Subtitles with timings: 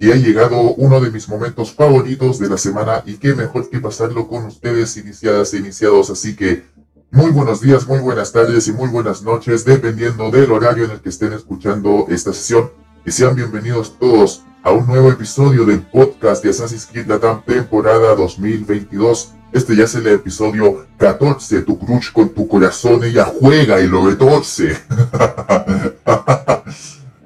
[0.00, 3.80] Y ha llegado uno de mis momentos favoritos de la semana y qué mejor que
[3.80, 6.10] pasarlo con ustedes iniciadas e iniciados.
[6.10, 6.62] Así que
[7.10, 11.00] muy buenos días, muy buenas tardes y muy buenas noches, dependiendo del horario en el
[11.00, 12.70] que estén escuchando esta sesión.
[13.04, 18.14] Y sean bienvenidos todos a un nuevo episodio del podcast de Assassin's Creed Latam temporada
[18.14, 19.32] 2022.
[19.52, 24.06] Este ya es el episodio 14, tu crush con tu corazón, ella juega y lo
[24.06, 24.76] retorce.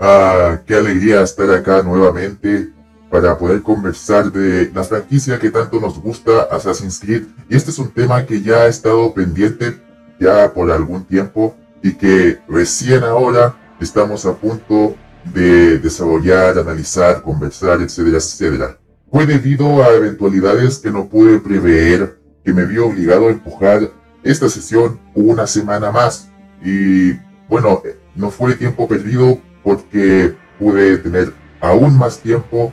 [0.02, 2.70] ah, qué alegría estar acá nuevamente
[3.10, 7.24] para poder conversar de la franquicia que tanto nos gusta, Assassin's Creed.
[7.48, 9.80] Y este es un tema que ya ha estado pendiente
[10.18, 14.96] ya por algún tiempo y que recién ahora estamos a punto
[15.32, 18.78] de desarrollar, analizar, conversar, etcétera, etcétera.
[19.10, 23.90] Fue debido a eventualidades que no pude prever que me vio obligado a empujar
[24.22, 26.30] esta sesión una semana más.
[26.64, 27.12] Y
[27.48, 27.82] bueno,
[28.16, 32.72] no fue tiempo perdido porque pude tener aún más tiempo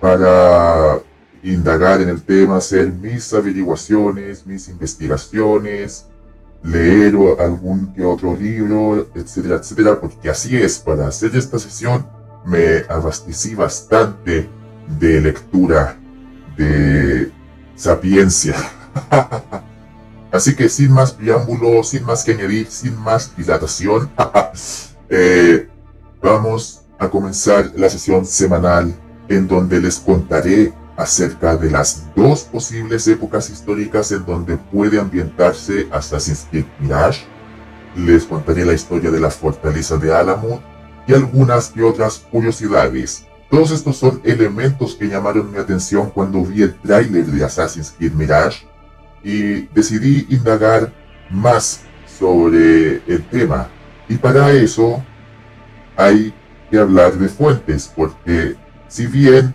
[0.00, 0.98] para
[1.42, 6.06] indagar en el tema, hacer mis averiguaciones, mis investigaciones,
[6.62, 12.06] leer algún que otro libro, etcétera, etcétera, porque así es, para hacer esta sesión
[12.44, 14.48] me abastecí bastante
[14.98, 15.96] de lectura,
[16.56, 17.30] de
[17.74, 18.54] sapiencia.
[20.32, 24.10] así que sin más preámbulo, sin más que añadir, sin más dilatación,
[25.08, 25.68] eh,
[26.22, 28.94] vamos a comenzar la sesión semanal
[29.28, 35.86] en donde les contaré acerca de las dos posibles épocas históricas en donde puede ambientarse
[35.90, 37.26] Assassin's Creed Mirage.
[37.96, 40.60] Les contaré la historia de la fortaleza de Alamut
[41.06, 43.26] y algunas y otras curiosidades.
[43.50, 48.12] Todos estos son elementos que llamaron mi atención cuando vi el tráiler de Assassin's Creed
[48.12, 48.66] Mirage
[49.22, 50.92] y decidí indagar
[51.30, 51.82] más
[52.18, 53.68] sobre el tema.
[54.08, 55.04] Y para eso
[55.96, 56.34] hay
[56.70, 58.56] que hablar de fuentes, porque
[58.88, 59.54] si bien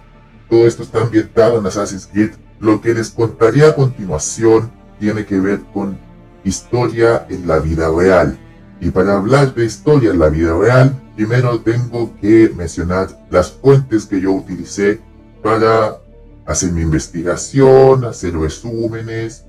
[0.49, 5.39] todo esto está ambientado en Assassin's Creed, lo que les contaré a continuación tiene que
[5.39, 5.97] ver con
[6.43, 8.37] historia en la vida real.
[8.79, 14.05] Y para hablar de historia en la vida real, primero tengo que mencionar las fuentes
[14.05, 14.99] que yo utilicé
[15.43, 15.97] para
[16.45, 19.45] hacer mi investigación, hacer resúmenes,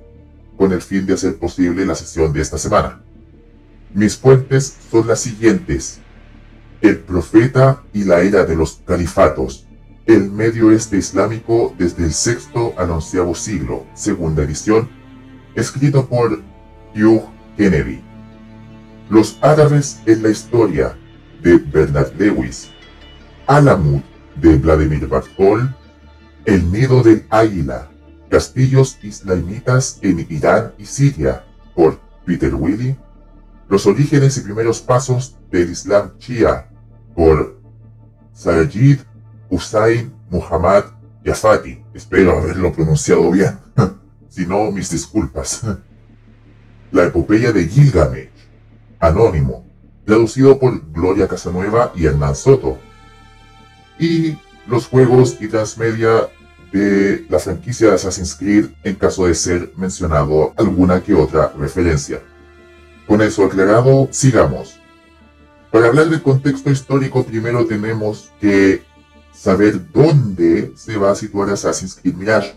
[0.56, 3.00] con el fin de hacer posible la sesión de esta semana.
[3.94, 6.02] Mis fuentes son las siguientes.
[6.82, 9.66] El profeta y la era de los califatos,
[10.04, 14.91] el Medio Oeste Islámico desde el sexto al onceavo siglo, segunda edición,
[15.54, 16.42] escrito por
[16.94, 17.22] Hugh
[17.56, 18.00] Kennedy.
[19.09, 20.97] Los árabes en la historia,
[21.42, 22.71] de Bernard Lewis.
[23.47, 24.03] Alamut,
[24.37, 25.75] de Vladimir Bartol.
[26.44, 27.91] El nido del águila,
[28.28, 31.44] castillos islamitas en Irán y Siria,
[31.76, 32.97] por Peter Willy.
[33.69, 36.69] Los orígenes y primeros pasos del Islam Shia,
[37.15, 37.61] por
[38.33, 39.00] Sajid
[39.50, 40.84] Hussain Muhammad
[41.25, 41.83] Yafati.
[41.95, 43.59] Espero haberlo pronunciado bien.
[44.28, 45.62] si no, mis disculpas.
[46.93, 48.31] La epopeya de Gilgamesh.
[48.99, 49.65] Anónimo.
[50.05, 52.78] Traducido por Gloria Casanueva y Hernán Soto.
[53.99, 54.37] Y
[54.67, 56.28] los juegos y transmedia
[56.72, 62.21] de la franquicia de Assassin's Creed en caso de ser mencionado alguna que otra referencia.
[63.06, 64.81] Con eso aclarado, sigamos.
[65.72, 68.83] Para hablar del contexto histórico primero tenemos que
[69.33, 72.55] saber dónde se va a situar Assassin's Creed Mirage.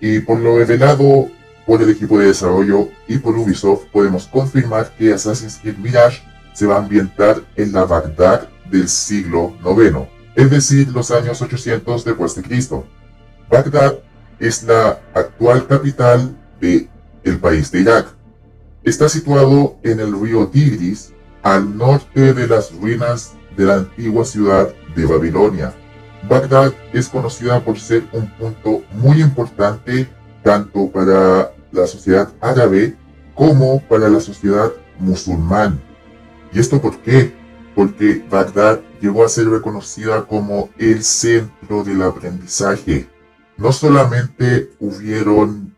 [0.00, 1.28] Y por lo revelado
[1.66, 6.66] por el equipo de desarrollo y por Ubisoft, podemos confirmar que Assassin's Creed Mirage se
[6.66, 12.34] va a ambientar en la Bagdad del siglo IX, es decir, los años 800 después
[12.34, 12.86] de Cristo.
[13.48, 13.98] Bagdad
[14.38, 16.88] es la actual capital de
[17.24, 18.08] el país de Irak.
[18.82, 24.72] Está situado en el río Tigris, al norte de las ruinas de la antigua ciudad
[24.94, 25.74] de Babilonia.
[26.28, 30.08] Bagdad es conocida por ser un punto muy importante
[30.42, 32.96] tanto para la sociedad árabe
[33.34, 35.80] como para la sociedad musulmán.
[36.52, 37.34] ¿Y esto por qué?
[37.74, 43.08] Porque Bagdad llegó a ser reconocida como el centro del aprendizaje.
[43.56, 45.74] No solamente hubieron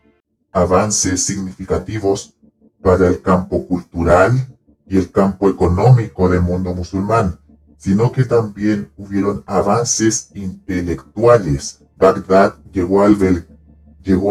[0.53, 2.35] avances significativos
[2.83, 4.54] para el campo cultural
[4.87, 7.39] y el campo económico del mundo musulmán,
[7.79, 11.81] sino que también hubieron avances intelectuales.
[11.97, 13.07] Bagdad llegó a,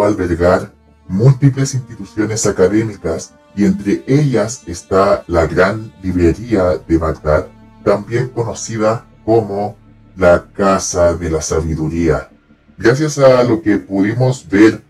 [0.08, 0.74] albergar
[1.08, 7.48] múltiples instituciones académicas y entre ellas está la Gran Librería de Bagdad,
[7.84, 9.78] también conocida como
[10.16, 12.30] la Casa de la Sabiduría.
[12.78, 14.82] Gracias a lo que pudimos ver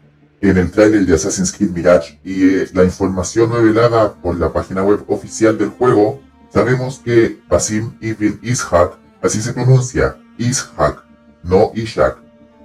[0.49, 4.83] en el trailer de Assassin's Creed Mirage y eh, la información revelada por la página
[4.83, 6.21] web oficial del juego,
[6.53, 8.91] Sabemos que Basim ibn Ishaq,
[9.23, 11.03] así se pronuncia, Ishaq,
[11.41, 12.17] no Ishak.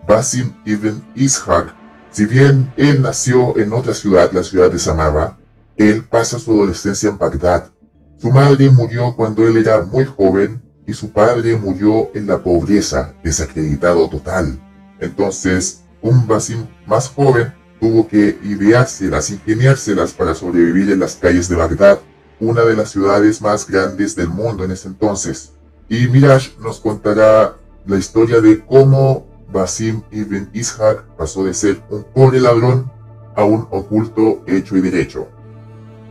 [0.06, 1.72] Basim ibn Ishaq,
[2.10, 5.38] si bien él nació en otra ciudad, la ciudad de Samarra,
[5.78, 7.70] él pasa su adolescencia en Bagdad.
[8.18, 13.14] Su madre murió cuando él era muy joven y su padre murió en la pobreza,
[13.24, 14.60] desacreditado total.
[15.00, 21.56] Entonces, un Basim más joven tuvo que ideárselas, ingeniárselas para sobrevivir en las calles de
[21.56, 22.00] Bagdad,
[22.40, 25.52] una de las ciudades más grandes del mundo en ese entonces.
[25.88, 32.04] Y Miraj nos contará la historia de cómo Basim ibn Ishaq pasó de ser un
[32.04, 32.90] pobre ladrón
[33.34, 35.28] a un oculto hecho y derecho.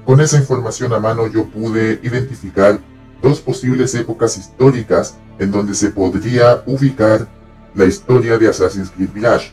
[0.05, 2.79] Con esa información a mano yo pude identificar
[3.21, 7.27] dos posibles épocas históricas en donde se podría ubicar
[7.75, 9.51] la historia de Assassin's Creed Mirage.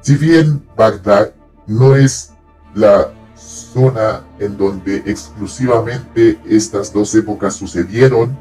[0.00, 1.32] Si bien Bagdad
[1.66, 2.32] no es
[2.74, 8.38] la zona en donde exclusivamente estas dos épocas sucedieron,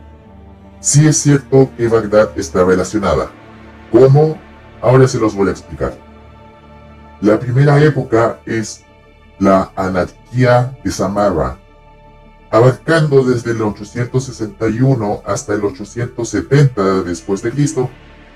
[0.79, 3.29] sí es cierto que Bagdad está relacionada.
[3.91, 4.39] ¿Cómo?
[4.81, 5.97] Ahora se los voy a explicar.
[7.21, 8.85] La primera época es
[9.39, 11.57] la anarquía de Samarra,
[12.49, 17.89] abarcando desde el 861 hasta el 870 después de Cristo,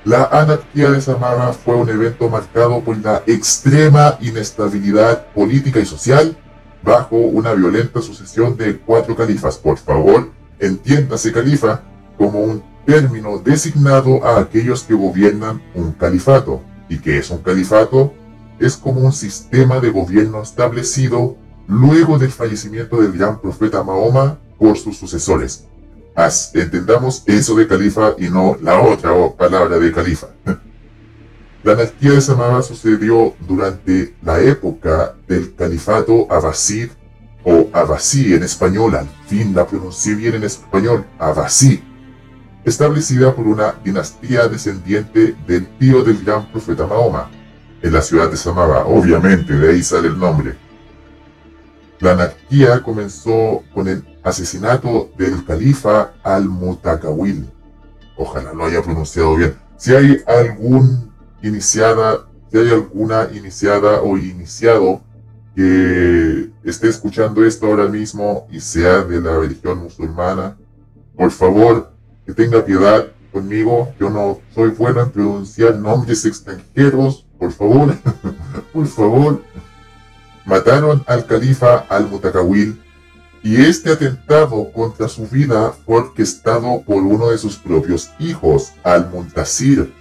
[0.05, 6.35] la anarquía de Samarra fue un evento marcado por la extrema inestabilidad política y social
[6.83, 9.57] bajo una violenta sucesión de cuatro califas.
[9.57, 11.83] Por favor, entiéndase califa
[12.17, 16.61] como un término designado a aquellos que gobiernan un califato.
[16.89, 18.13] ¿Y qué es un califato?
[18.59, 24.77] Es como un sistema de gobierno establecido luego del fallecimiento del gran profeta Mahoma por
[24.77, 25.65] sus sucesores.
[26.53, 30.27] Entendamos eso de califa y no la otra palabra de califa.
[31.63, 36.91] La anarquía de Samara sucedió durante la época del califato Abbasí
[37.45, 41.81] o Abbasí en español, al fin la pronuncié bien en español, Abbasí,
[42.65, 47.31] establecida por una dinastía descendiente del tío del gran profeta Mahoma,
[47.81, 50.55] en la ciudad de Samara, obviamente de ahí sale el nombre.
[52.01, 57.49] La anarquía comenzó con el asesinato del califa al-Mutakawil.
[58.17, 59.55] Ojalá lo haya pronunciado bien.
[59.77, 61.11] Si hay algún
[61.41, 65.01] iniciada, si hay alguna iniciada o iniciado
[65.55, 70.57] que esté escuchando esto ahora mismo y sea de la religión musulmana,
[71.15, 71.91] por favor,
[72.25, 73.93] que tenga piedad conmigo.
[73.99, 77.27] Yo no soy bueno en pronunciar nombres extranjeros.
[77.37, 77.93] Por favor,
[78.73, 79.41] por favor
[80.45, 82.82] mataron al califa al-Mutakawil
[83.43, 89.93] y este atentado contra su vida fue orquestado por uno de sus propios hijos, al-Muntasir,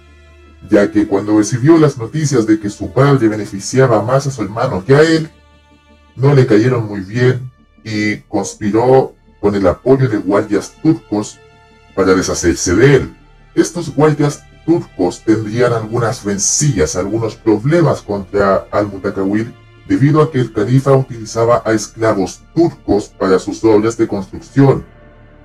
[0.69, 4.85] ya que cuando recibió las noticias de que su padre beneficiaba más a su hermano
[4.85, 5.29] que a él,
[6.15, 7.51] no le cayeron muy bien
[7.83, 11.37] y conspiró con el apoyo de guardias turcos
[11.95, 13.17] para deshacerse de él.
[13.55, 19.53] Estos guardias turcos tendrían algunas rencillas, algunos problemas contra al-Mutakawil
[19.87, 24.85] debido a que el califa utilizaba a esclavos turcos para sus obras de construcción.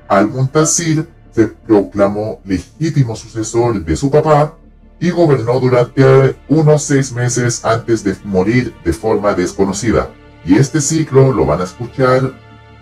[0.09, 4.57] Al-Muntasir se proclamó legítimo sucesor de su papá
[5.01, 10.11] y gobernó durante unos seis meses antes de morir de forma desconocida.
[10.45, 12.33] Y este ciclo lo van a escuchar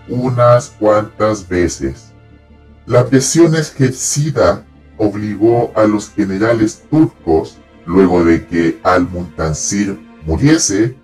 [0.09, 2.13] unas cuantas veces.
[2.87, 4.65] La presión ejercida
[4.97, 10.97] obligó a los generales turcos, luego de que Al-Muntasir muriese,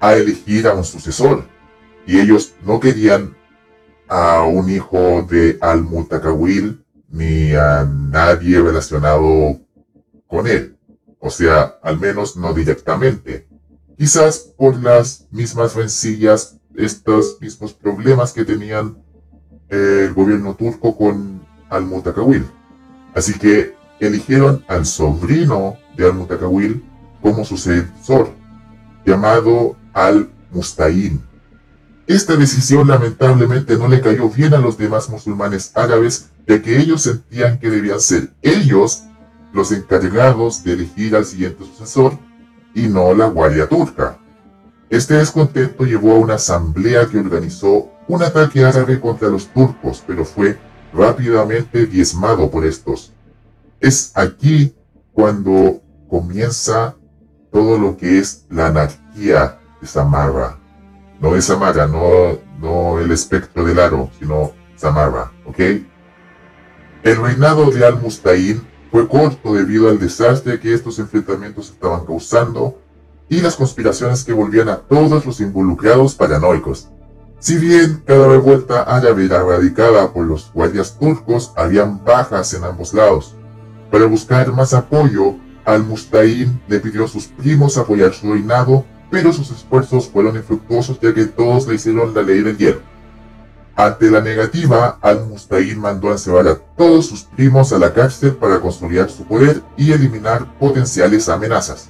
[0.00, 1.44] a elegir a un sucesor.
[2.06, 3.36] Y ellos no querían
[4.08, 9.60] a un hijo de Al-Mutakawil ni a nadie relacionado
[10.26, 10.76] con él.
[11.18, 13.46] O sea, al menos no directamente.
[13.96, 18.96] Quizás por las mismas rencillas, estos mismos problemas que tenían
[19.68, 22.46] el gobierno turco con Al-Mutakawil.
[23.14, 26.84] Así que eligieron al sobrino de Al-Mutakawil
[27.20, 28.30] como sucesor,
[29.04, 31.22] llamado al-Musta'in.
[32.06, 37.02] Esta decisión lamentablemente no le cayó bien a los demás musulmanes árabes, ya que ellos
[37.02, 39.04] sentían que debían ser ellos
[39.52, 42.18] los encargados de elegir al siguiente sucesor
[42.74, 44.18] y no la guardia turca.
[44.88, 50.24] Este descontento llevó a una asamblea que organizó un ataque árabe contra los turcos, pero
[50.24, 50.58] fue
[50.92, 53.12] rápidamente diezmado por estos.
[53.78, 54.74] Es aquí
[55.12, 56.96] cuando comienza
[57.52, 60.58] todo lo que es la anarquía Samarra.
[61.20, 65.58] No de Samarra, no, no el espectro del aro, sino Samarra, ¿ok?
[67.02, 72.78] El reinado de Al-Musta'in fue corto debido al desastre que estos enfrentamientos estaban causando
[73.28, 76.88] y las conspiraciones que volvían a todos los involucrados paranoicos.
[77.38, 82.92] Si bien cada revuelta árabe era radicada por los guardias turcos, habían bajas en ambos
[82.92, 83.34] lados.
[83.90, 89.50] Para buscar más apoyo, Al-Musta'in le pidió a sus primos apoyar su reinado, pero sus
[89.50, 92.80] esfuerzos fueron infructuosos ya que todos le hicieron la ley del hielo.
[93.76, 98.60] Ante la negativa, Al-Musta'in mandó a encerrar a todos sus primos a la cárcel para
[98.60, 101.88] consolidar su poder y eliminar potenciales amenazas.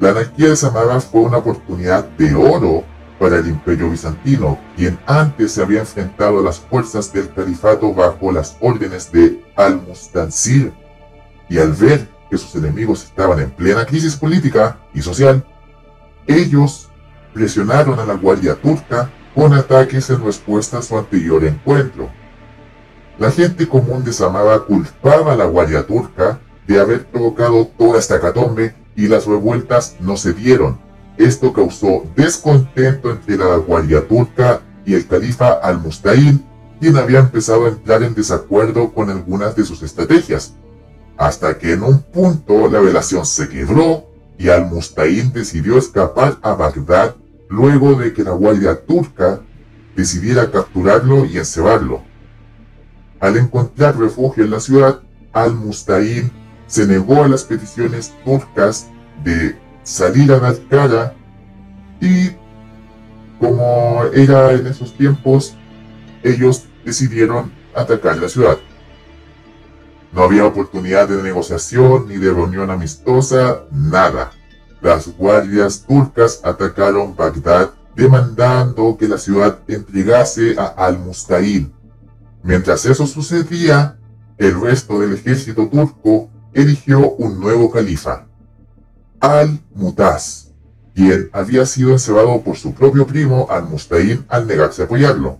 [0.00, 2.84] La anarquía de Samarra fue una oportunidad de oro
[3.20, 8.32] para el imperio bizantino, quien antes se había enfrentado a las fuerzas del califato bajo
[8.32, 10.72] las órdenes de Al-Mustansir,
[11.48, 15.44] y al ver que sus enemigos estaban en plena crisis política y social,
[16.26, 16.88] ellos
[17.32, 22.10] presionaron a la guardia turca con ataques en respuesta a su anterior encuentro.
[23.18, 28.20] La gente común de Samarra culpaba a la guardia turca de haber provocado toda esta
[28.20, 30.78] catombe y las revueltas no se dieron.
[31.16, 36.44] Esto causó descontento entre la guardia turca y el califa al-Musta'in,
[36.80, 40.54] quien había empezado a entrar en desacuerdo con algunas de sus estrategias,
[41.16, 47.16] hasta que en un punto la relación se quebró y al-Musta'in decidió escapar a Bagdad
[47.48, 49.40] luego de que la guardia turca
[49.94, 52.02] decidiera capturarlo y encerrarlo.
[53.20, 55.00] Al encontrar refugio en la ciudad,
[55.32, 56.30] al-Musta'in
[56.66, 58.88] se negó a las peticiones turcas
[59.22, 61.14] de salir a dar cara
[62.00, 62.30] y
[63.38, 65.54] como era en esos tiempos,
[66.22, 68.58] ellos decidieron atacar la ciudad.
[70.12, 74.32] No había oportunidad de negociación ni de reunión amistosa, nada.
[74.82, 81.72] Las guardias turcas atacaron Bagdad demandando que la ciudad entregase a Al-Musta'in.
[82.42, 83.96] Mientras eso sucedía,
[84.36, 88.26] el resto del ejército turco eligió un nuevo califa,
[89.20, 90.48] Al-Mutaz,
[90.94, 95.38] quien había sido encerrado por su propio primo Al-Musta'in al negarse a apoyarlo.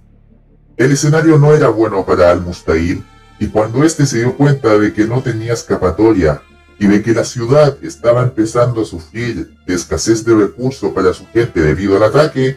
[0.76, 3.04] El escenario no era bueno para Al-Musta'in
[3.42, 6.42] y cuando éste se dio cuenta de que no tenía escapatoria
[6.78, 11.26] y de que la ciudad estaba empezando a sufrir de escasez de recursos para su
[11.26, 12.56] gente debido al ataque,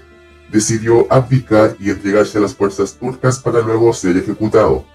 [0.51, 4.85] decidió abdicar y entregarse a las fuerzas turcas para luego ser ejecutado.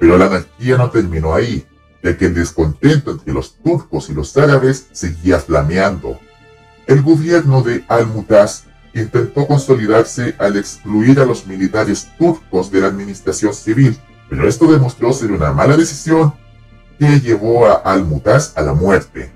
[0.00, 1.64] Pero la anarquía no terminó ahí
[2.02, 6.18] ya que el descontento entre los turcos y los árabes seguía flameando.
[6.88, 13.54] El gobierno de Al-Mutaz intentó consolidarse al excluir a los militares turcos de la administración
[13.54, 13.96] civil,
[14.28, 16.34] pero esto demostró ser una mala decisión
[16.98, 19.30] que llevó a Al-Mutaz a la muerte.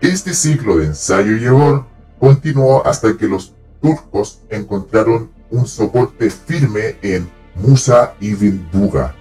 [0.00, 1.86] Este ciclo de ensayo y error
[2.18, 9.14] continuó hasta que los turcos encontraron un soporte firme en Musa ibn Buga,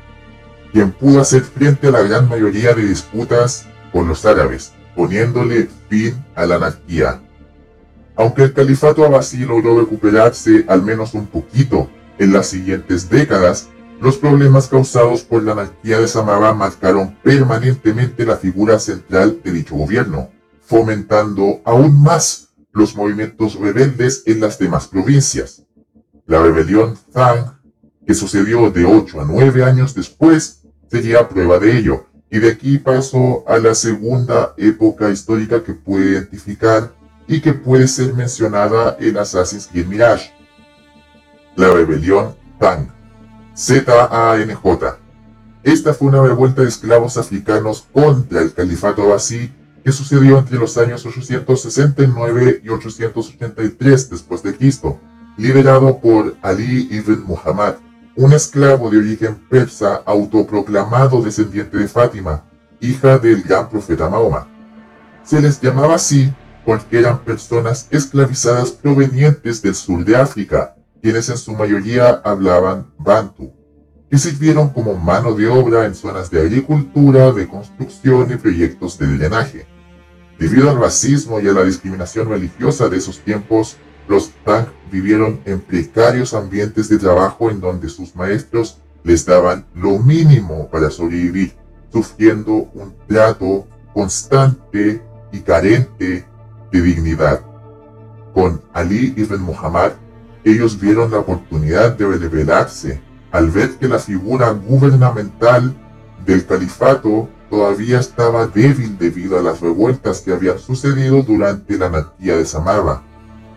[0.72, 6.16] quien pudo hacer frente a la gran mayoría de disputas con los árabes, poniéndole fin
[6.36, 7.22] a la anarquía.
[8.18, 13.70] Aunque el califato abasí logró recuperarse al menos un poquito en las siguientes décadas,
[14.02, 19.76] los problemas causados por la anarquía de Samarra marcaron permanentemente la figura central de dicho
[19.76, 20.30] gobierno,
[20.62, 25.64] fomentando aún más los movimientos rebeldes en las demás provincias.
[26.26, 27.60] La rebelión Zhang,
[28.06, 32.08] que sucedió de 8 a 9 años después, sería prueba de ello.
[32.30, 36.94] Y de aquí paso a la segunda época histórica que puede identificar
[37.28, 40.32] y que puede ser mencionada en Assassin's Creed Mirage.
[41.56, 42.95] La rebelión Tang.
[43.56, 44.98] Z-A-N-J.
[45.64, 49.52] Esta fue una revuelta de esclavos africanos contra el califato abasí
[49.84, 55.00] que sucedió entre los años 869 y 883 después de Cristo,
[55.38, 57.76] liderado por Ali ibn Muhammad,
[58.16, 62.44] un esclavo de origen persa autoproclamado descendiente de Fátima,
[62.82, 64.48] hija del gran profeta Mahoma.
[65.24, 66.34] Se les llamaba así
[66.66, 70.75] porque eran personas esclavizadas provenientes del sur de África,
[71.06, 73.54] quienes en su mayoría hablaban bantu,
[74.10, 79.16] que sirvieron como mano de obra en zonas de agricultura, de construcción y proyectos de
[79.16, 79.68] drenaje.
[80.40, 85.60] Debido al racismo y a la discriminación religiosa de esos tiempos, los Tang vivieron en
[85.60, 91.54] precarios ambientes de trabajo en donde sus maestros les daban lo mínimo para sobrevivir,
[91.94, 96.26] sufriendo un trato constante y carente
[96.72, 97.42] de dignidad.
[98.34, 99.92] Con Ali ibn Muhammad,
[100.46, 105.76] ellos vieron la oportunidad de rebelarse al ver que la figura gubernamental
[106.26, 112.38] del califato todavía estaba débil debido a las revueltas que habían sucedido durante la anarquía
[112.38, 113.02] de Samarra.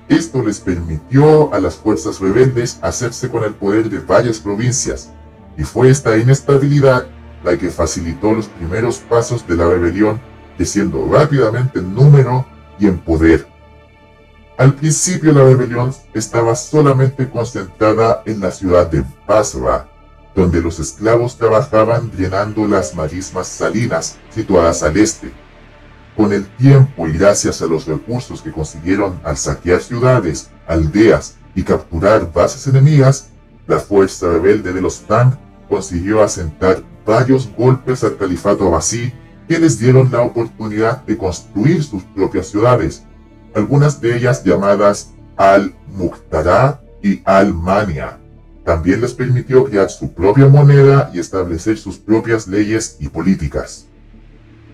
[0.09, 5.13] Esto les permitió a las fuerzas rebeldes hacerse con el poder de varias provincias,
[5.59, 7.07] y fue esta inestabilidad
[7.45, 10.21] la que facilitó los primeros pasos de la rebelión,
[10.57, 12.47] creciendo rápidamente en número
[12.79, 13.47] y en poder.
[14.59, 19.89] Al principio la rebelión estaba solamente concentrada en la ciudad de Basra,
[20.35, 25.31] donde los esclavos trabajaban llenando las marismas salinas situadas al este.
[26.17, 31.63] Con el tiempo y gracias a los recursos que consiguieron al saquear ciudades, aldeas y
[31.63, 33.29] capturar bases enemigas,
[33.69, 35.39] la fuerza rebelde de los Tang
[35.69, 39.13] consiguió asentar varios golpes al califato abasí
[39.47, 43.05] que les dieron la oportunidad de construir sus propias ciudades,
[43.55, 48.19] algunas de ellas llamadas Al-Muqtada y Al-Mania.
[48.65, 53.87] También les permitió crear su propia moneda y establecer sus propias leyes y políticas.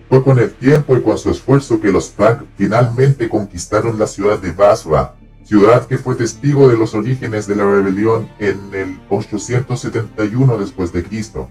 [0.09, 4.37] Fue con el tiempo y con su esfuerzo que los Tang finalmente conquistaron la ciudad
[4.39, 5.15] de Basra,
[5.45, 11.03] ciudad que fue testigo de los orígenes de la rebelión en el 871 después de
[11.03, 11.47] Cristo.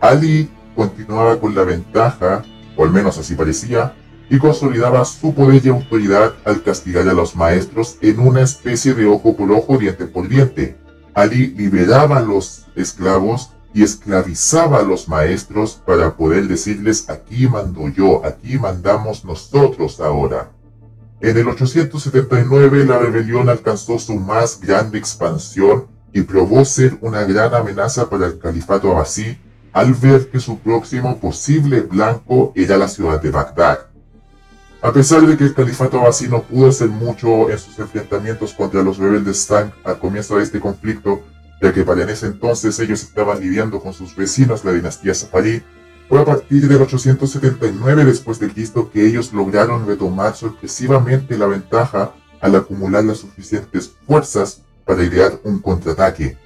[0.00, 2.42] Ali continuaba con la ventaja,
[2.76, 3.94] o al menos así parecía,
[4.32, 9.04] y consolidaba su poder y autoridad al castigar a los maestros en una especie de
[9.04, 10.78] ojo por ojo, diente por diente.
[11.12, 17.90] Ali liberaba a los esclavos y esclavizaba a los maestros para poder decirles aquí mando
[17.90, 20.50] yo, aquí mandamos nosotros ahora.
[21.20, 27.54] En el 879 la rebelión alcanzó su más grande expansión y probó ser una gran
[27.54, 29.36] amenaza para el califato abasí
[29.74, 33.91] al ver que su próximo posible blanco era la ciudad de Bagdad.
[34.82, 38.82] A pesar de que el califato abasí no pudo hacer mucho en sus enfrentamientos contra
[38.82, 41.22] los rebeldes Tang al comienzo de este conflicto,
[41.62, 45.62] ya que para ese entonces ellos estaban lidiando con sus vecinos, la dinastía Safarí,
[46.08, 52.12] fue a partir del 879 después de Cristo que ellos lograron retomar sorpresivamente la ventaja
[52.40, 56.36] al acumular las suficientes fuerzas para idear un contraataque.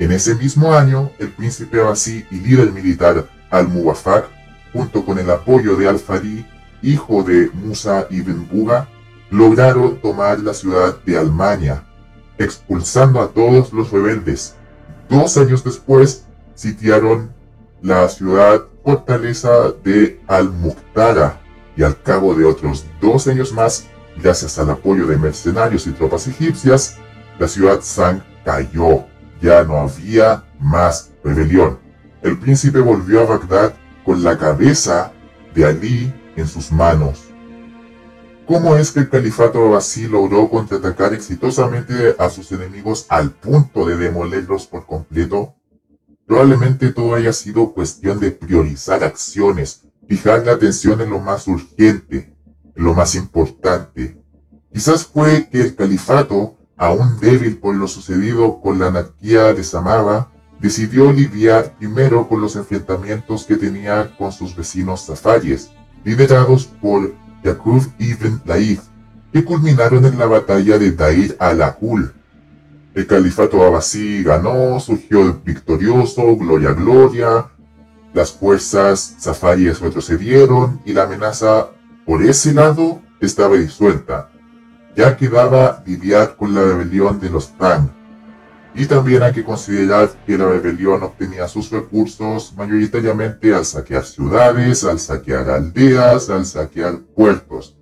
[0.00, 4.26] En ese mismo año, el príncipe Abasí y líder militar Al-Muwafaq,
[4.72, 6.44] junto con el apoyo de Al-Fari,
[6.82, 8.88] hijo de Musa ibn Buga,
[9.30, 11.84] lograron tomar la ciudad de Almania,
[12.38, 14.54] expulsando a todos los rebeldes.
[15.08, 17.32] Dos años después, sitiaron
[17.82, 21.40] la ciudad fortaleza de Al-Muqtara
[21.76, 23.86] y al cabo de otros dos años más,
[24.16, 26.96] gracias al apoyo de mercenarios y tropas egipcias,
[27.38, 29.04] la ciudad Sang cayó
[29.40, 31.78] ya no había más rebelión.
[32.22, 35.12] El príncipe volvió a Bagdad con la cabeza
[35.54, 37.24] de Ali en sus manos.
[38.46, 43.96] ¿Cómo es que el califato abasí logró contraatacar exitosamente a sus enemigos al punto de
[43.96, 45.54] demolerlos por completo?
[46.26, 52.34] Probablemente todo haya sido cuestión de priorizar acciones, fijar la atención en lo más urgente,
[52.74, 54.22] en lo más importante.
[54.72, 60.30] Quizás fue que el califato aún débil por lo sucedido con la anarquía de Samara,
[60.60, 65.70] decidió lidiar primero con los enfrentamientos que tenía con sus vecinos zafayes,
[66.08, 68.80] liderados por Yaqub ibn Laif,
[69.32, 72.12] que culminaron en la batalla de Dair al-Akul.
[72.94, 77.46] El califato abasí ganó, surgió victorioso, gloria, gloria,
[78.14, 81.68] las fuerzas zafayes retrocedieron y la amenaza
[82.06, 84.30] por ese lado estaba disuelta
[84.98, 87.88] ya quedaba lidiar con la rebelión de los Tang.
[88.74, 94.84] Y también hay que considerar que la rebelión obtenía sus recursos mayoritariamente al saquear ciudades,
[94.84, 97.76] al saquear aldeas, al saquear puertos.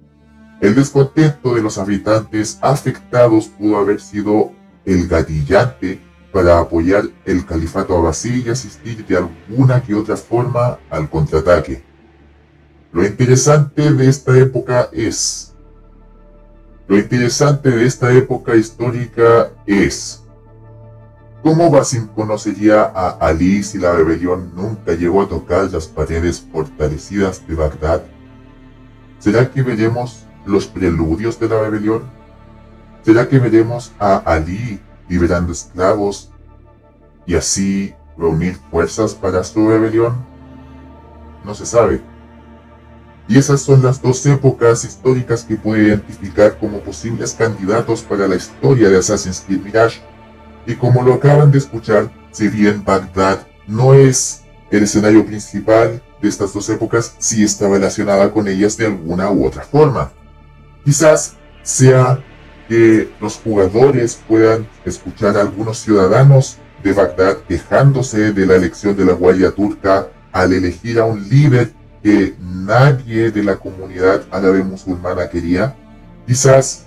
[0.61, 4.53] El descontento de los habitantes afectados pudo haber sido
[4.87, 6.01] el gatillante
[6.33, 11.83] para apoyar el califato abasí y asistir de alguna que otra forma al contraataque.
[12.93, 15.55] Lo interesante de esta época es
[16.89, 20.23] lo interesante de esta época histórica es
[21.47, 27.47] cómo Basim conocería a Ali si la rebelión nunca llegó a tocar las paredes fortalecidas
[27.47, 28.03] de Bagdad.
[29.21, 32.03] ¿Será que veremos los preludios de la rebelión?
[33.03, 36.33] ¿Será que veremos a Ali liberando esclavos
[37.27, 40.17] y así reunir fuerzas para su rebelión?
[41.45, 42.01] No se sabe.
[43.29, 48.35] Y esas son las dos épocas históricas que puede identificar como posibles candidatos para la
[48.35, 50.16] historia de Assassin's Creed Mirage.
[50.67, 56.29] Y como lo acaban de escuchar, si bien Bagdad no es el escenario principal de
[56.29, 60.13] estas dos épocas, sí está relacionada con ellas de alguna u otra forma.
[60.85, 62.23] Quizás sea
[62.69, 69.05] que los jugadores puedan escuchar a algunos ciudadanos de Bagdad quejándose de la elección de
[69.05, 75.29] la Guardia Turca al elegir a un líder que nadie de la comunidad árabe musulmana
[75.29, 75.77] quería,
[76.27, 76.87] quizás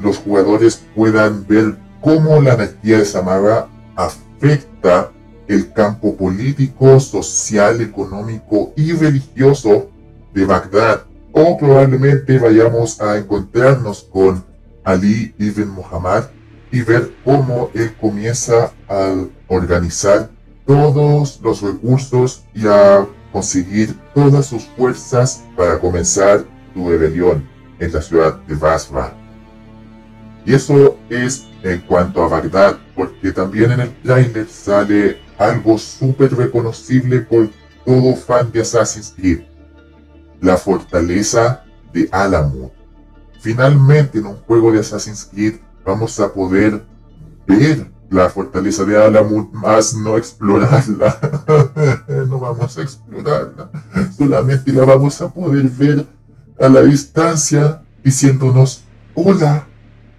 [0.00, 5.10] los jugadores puedan ver cómo la anarquía de Samara afecta
[5.48, 9.88] el campo político, social, económico y religioso
[10.34, 11.04] de Bagdad.
[11.32, 14.44] O probablemente vayamos a encontrarnos con
[14.84, 16.24] Ali ibn Muhammad
[16.70, 19.14] y ver cómo él comienza a
[19.48, 20.28] organizar
[20.66, 28.02] todos los recursos y a conseguir todas sus fuerzas para comenzar tu rebelión en la
[28.02, 29.14] ciudad de Basra.
[30.44, 36.36] Y eso es en cuanto a Bagdad, porque también en el trailer sale algo súper
[36.36, 37.48] reconocible por
[37.86, 39.40] todo fan de Assassin's Creed.
[40.42, 42.70] La fortaleza de Alamut.
[43.40, 46.84] Finalmente en un juego de Assassin's Creed vamos a poder
[47.46, 51.18] ver la fortaleza de Alamut, más no explorarla.
[52.28, 53.70] no vamos a explorarla.
[54.16, 56.06] Solamente la vamos a poder ver
[56.60, 59.66] a la distancia diciéndonos, hola,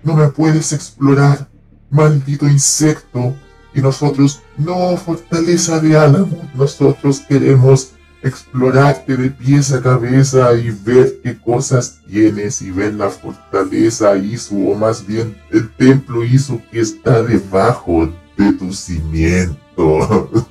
[0.05, 1.49] no me puedes explorar,
[1.89, 3.35] maldito insecto.
[3.73, 7.91] Y nosotros, no, fortaleza de Alamut, nosotros queremos
[8.23, 14.71] explorarte de pies a cabeza y ver qué cosas tienes y ver la fortaleza Isu,
[14.71, 19.57] o más bien el templo Isu que está debajo de tu cimiento.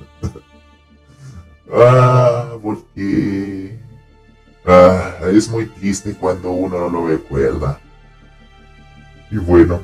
[1.73, 3.79] ah, porque...
[4.67, 7.79] Ah, es muy triste cuando uno no lo recuerda.
[9.35, 9.81] Y bueno,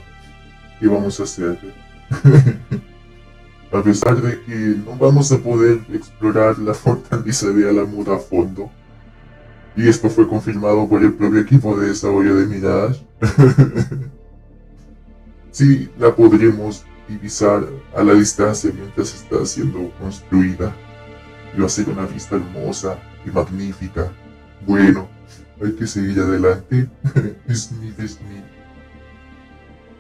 [0.80, 1.60] ¿qué vamos a hacer?
[3.74, 4.54] a pesar de que
[4.86, 8.72] no vamos a poder explorar la fortaleza de Alamut a fondo.
[9.76, 13.06] Y esto fue confirmado por el propio equipo de desarrollo de Mirage.
[15.52, 20.74] sí, la podremos divisar a la distancia mientras está siendo construida.
[21.54, 24.14] Y va a ser una vista hermosa y magnífica.
[24.66, 25.10] Bueno,
[25.62, 26.90] hay que seguir adelante.
[27.50, 28.61] Snif, snif.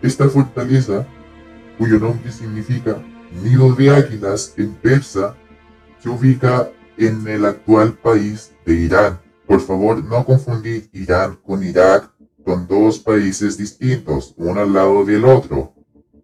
[0.01, 1.05] Esta fortaleza,
[1.77, 3.01] cuyo nombre significa
[3.43, 5.35] nido de águilas en persa
[5.99, 9.19] se ubica en el actual país de Irán.
[9.45, 12.11] Por favor, no confundir Irán con Irak,
[12.45, 15.75] son dos países distintos, uno al lado del otro.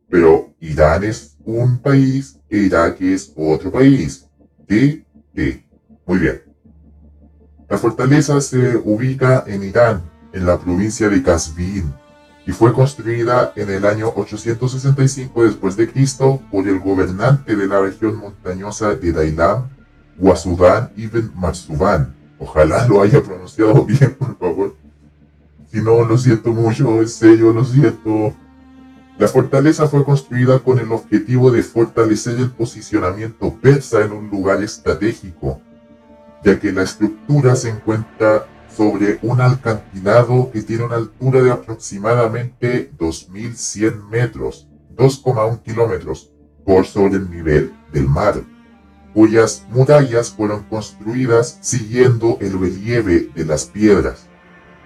[0.09, 4.27] Pero Irán es un país e Irak es otro país.
[4.67, 5.05] ¿Qué?
[5.35, 5.67] ¿Qué?
[6.05, 6.41] Muy bien.
[7.69, 11.93] La fortaleza se ubica en Irán, en la provincia de Kazvin,
[12.47, 17.81] y fue construida en el año 865 después de Cristo por el gobernante de la
[17.81, 19.67] región montañosa de Dailam,
[20.17, 22.15] Wasudan ibn Marsuban.
[22.39, 24.75] Ojalá lo haya pronunciado bien, por favor.
[25.69, 28.33] Si no, lo siento mucho, en serio, lo siento.
[29.17, 34.63] La fortaleza fue construida con el objetivo de fortalecer el posicionamiento persa en un lugar
[34.63, 35.59] estratégico,
[36.45, 38.45] ya que la estructura se encuentra
[38.77, 46.31] sobre un alcantilado que tiene una altura de aproximadamente 2.100 metros, 2,1 kilómetros,
[46.63, 48.35] por sobre el nivel del mar,
[49.15, 54.27] cuyas murallas fueron construidas siguiendo el relieve de las piedras.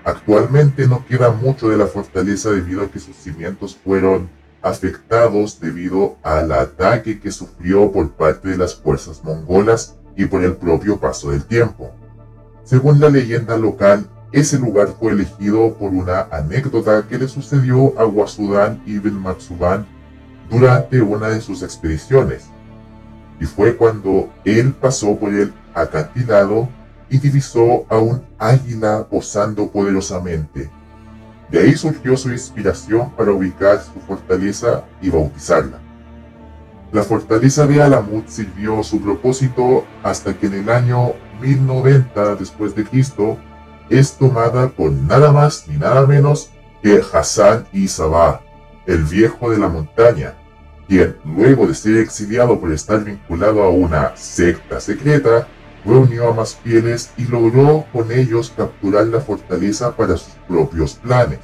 [0.06, 4.30] Actualmente no queda mucho de la fortaleza debido a que sus cimientos fueron
[4.62, 10.56] afectados debido al ataque que sufrió por parte de las fuerzas mongolas y por el
[10.56, 11.92] propio paso del tiempo.
[12.64, 18.06] Según la leyenda local, ese lugar fue elegido por una anécdota que le sucedió a
[18.06, 19.86] Wasudan ibn Matsuban
[20.50, 22.46] durante una de sus expediciones.
[23.40, 26.70] Y fue cuando él pasó por el acantilado
[27.10, 30.70] y divisó a un águila posando poderosamente.
[31.50, 35.80] De ahí surgió su inspiración para ubicar su fortaleza y bautizarla.
[36.94, 42.86] La fortaleza de Alamut sirvió su propósito hasta que en el año 1090 después de
[42.86, 43.38] Cristo
[43.90, 46.52] es tomada por nada más ni nada menos
[46.82, 48.42] que Hassan y Sabah,
[48.86, 50.36] el viejo de la montaña,
[50.88, 55.48] quien luego de ser exiliado por estar vinculado a una secta secreta,
[55.86, 61.40] reunió a más fieles y logró con ellos capturar la fortaleza para sus propios planes.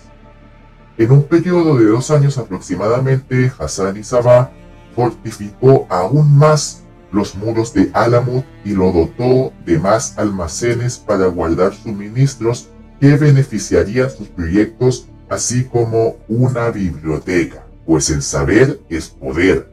[0.98, 4.52] En un periodo de dos años aproximadamente, Hassan y Sabah
[4.96, 11.74] fortificó aún más los muros de Alamut y lo dotó de más almacenes para guardar
[11.74, 19.70] suministros que beneficiarían sus proyectos, así como una biblioteca, pues el saber es poder.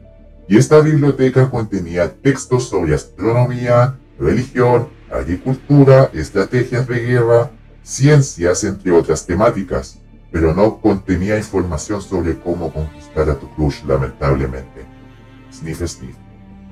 [0.47, 7.51] Y esta biblioteca contenía textos sobre astronomía, religión, agricultura, estrategias de guerra,
[7.83, 9.99] ciencias, entre otras temáticas,
[10.31, 13.47] pero no contenía información sobre cómo conquistar a tu
[13.87, 14.85] lamentablemente.
[15.51, 16.24] Sniff Sniff.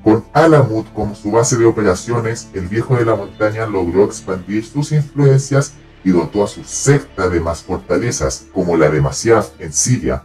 [0.03, 4.91] Con Alamut como su base de operaciones, el viejo de la montaña logró expandir sus
[4.91, 10.23] influencias y dotó a su secta de más fortalezas, como la de Masyaf en Siria,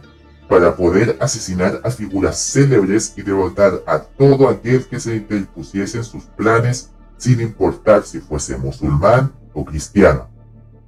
[0.49, 6.03] para poder asesinar a figuras célebres y derrotar a todo aquel que se interpusiese en
[6.03, 10.27] sus planes, sin importar si fuese musulmán o cristiano.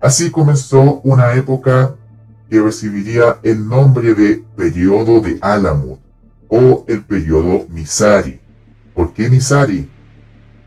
[0.02, 1.96] Así comenzó una época
[2.50, 6.00] que recibiría el nombre de Periodo de Alamut,
[6.50, 8.41] o el periodo Misari.
[9.02, 9.90] ¿Por qué Misari?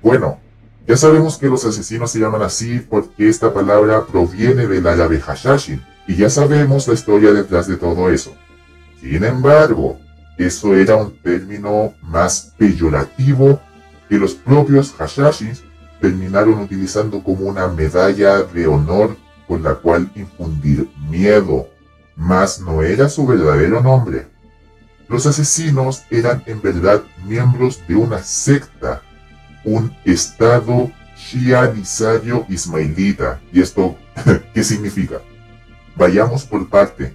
[0.03, 0.41] Bueno,
[0.89, 5.81] ya sabemos que los asesinos se llaman así porque esta palabra proviene del árabe Hashashin,
[6.09, 8.35] y ya sabemos la historia detrás de todo eso.
[9.01, 10.01] Sin embargo,
[10.37, 13.61] eso era un término más peyorativo
[14.09, 15.63] que los propios Hashashins
[16.01, 19.17] terminaron utilizando como una medalla de honor
[19.47, 21.69] con la cual infundir miedo,
[22.17, 24.27] mas no era su verdadero nombre.
[25.09, 29.03] Los asesinos eran en verdad miembros de una secta,
[29.65, 33.41] un estado shianizario ismailita.
[33.53, 33.97] ¿Y esto
[34.55, 35.21] qué significa?
[35.97, 37.15] Vayamos por parte.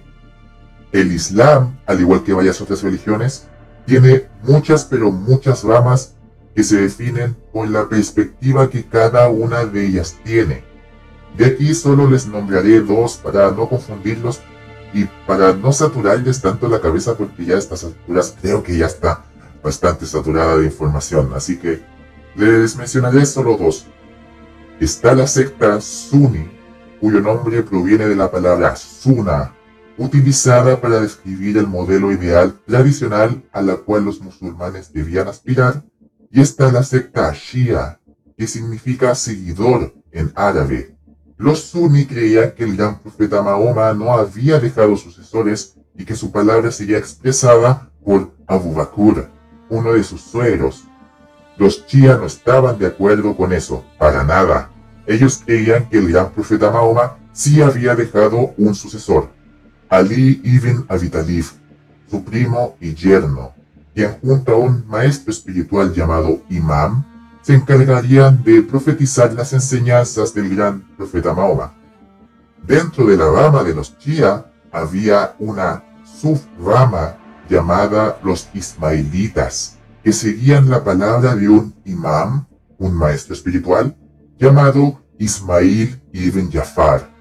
[0.92, 3.46] El Islam, al igual que varias otras religiones,
[3.86, 6.14] tiene muchas pero muchas ramas
[6.54, 10.64] que se definen con la perspectiva que cada una de ellas tiene.
[11.36, 14.40] De aquí solo les nombraré dos para no confundirlos
[14.92, 18.86] y para no saturarles tanto la cabeza porque ya a estas alturas creo que ya
[18.86, 19.24] está
[19.62, 21.32] bastante saturada de información.
[21.34, 21.82] Así que
[22.36, 23.86] les mencionaré solo dos.
[24.80, 26.50] Está la secta Sunni,
[27.00, 29.54] cuyo nombre proviene de la palabra Sunna,
[29.98, 35.84] utilizada para describir el modelo ideal tradicional a la cual los musulmanes debían aspirar,
[36.30, 38.00] y está la secta Shia,
[38.38, 40.96] que significa seguidor en árabe.
[41.40, 46.30] Los sunni creían que el gran profeta Mahoma no había dejado sucesores y que su
[46.30, 49.30] palabra sería expresada por Abu Bakr,
[49.70, 50.84] uno de sus suegros.
[51.56, 54.70] Los Shia no estaban de acuerdo con eso, para nada.
[55.06, 59.30] Ellos creían que el gran profeta Mahoma sí había dejado un sucesor,
[59.88, 61.46] Ali ibn Abi Talib,
[62.10, 63.54] su primo y yerno,
[63.94, 67.02] quien junto a un maestro espiritual llamado Imam,
[67.42, 71.74] se encargarían de profetizar las enseñanzas del gran profeta Mahoma.
[72.62, 77.16] Dentro de la rama de los Shia había una subrama
[77.48, 82.46] llamada los Ismailitas, que seguían la palabra de un imam,
[82.78, 83.96] un maestro espiritual,
[84.38, 87.20] llamado Ismail ibn Jafar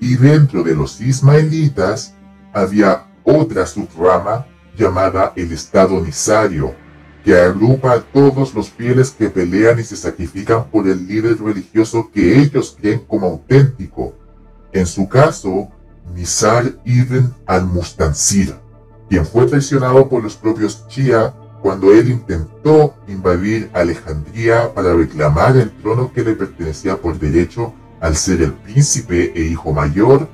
[0.00, 2.14] y dentro de los ismaelitas
[2.52, 4.46] había otra subrama
[4.76, 6.74] llamada el Estado Nisario,
[7.24, 12.10] que agrupa a todos los fieles que pelean y se sacrifican por el líder religioso
[12.12, 14.14] que ellos creen como auténtico.
[14.72, 15.68] En su caso,
[16.14, 18.54] Nisar ibn al-Mustansir,
[19.08, 25.70] quien fue traicionado por los propios Shia cuando él intentó invadir Alejandría para reclamar el
[25.70, 30.26] trono que le pertenecía por derecho al ser el príncipe e hijo mayor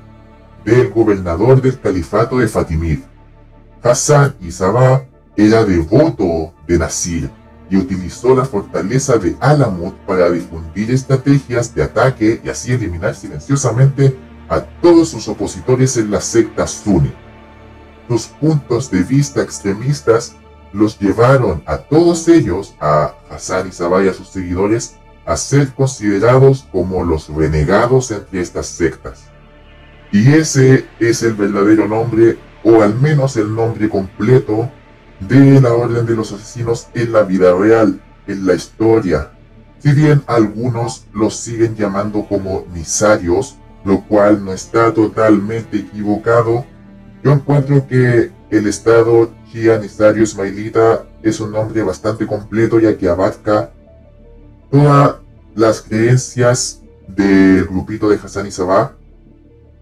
[0.63, 2.99] del gobernador del califato de Fatimid.
[3.83, 5.05] Hassan Sabah
[5.37, 7.29] era devoto de Nasir
[7.69, 14.17] y utilizó la fortaleza de Alamut para difundir estrategias de ataque y así eliminar silenciosamente
[14.49, 17.13] a todos sus opositores en la secta Sunni.
[18.07, 20.35] Sus puntos de vista extremistas
[20.73, 24.95] los llevaron a todos ellos, a Hassan y Sabah sus seguidores,
[25.25, 29.25] a ser considerados como los renegados entre estas sectas.
[30.11, 34.71] Y ese es el verdadero nombre, o al menos el nombre completo,
[35.19, 39.31] de la Orden de los Asesinos en la vida real, en la historia.
[39.79, 46.65] Si bien algunos los siguen llamando como misarios, lo cual no está totalmente equivocado,
[47.23, 53.09] yo encuentro que el Estado Shia Nisario Ismailita es un nombre bastante completo ya que
[53.09, 53.71] abarca
[54.71, 55.15] todas
[55.55, 58.51] las creencias del grupito de Hassan y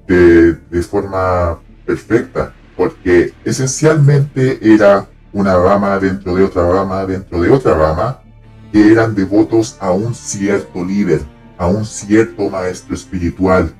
[0.07, 7.51] de, de forma perfecta, porque esencialmente era una rama dentro de otra rama dentro de
[7.51, 8.21] otra rama
[8.71, 11.21] que eran devotos a un cierto líder,
[11.57, 13.73] a un cierto maestro espiritual,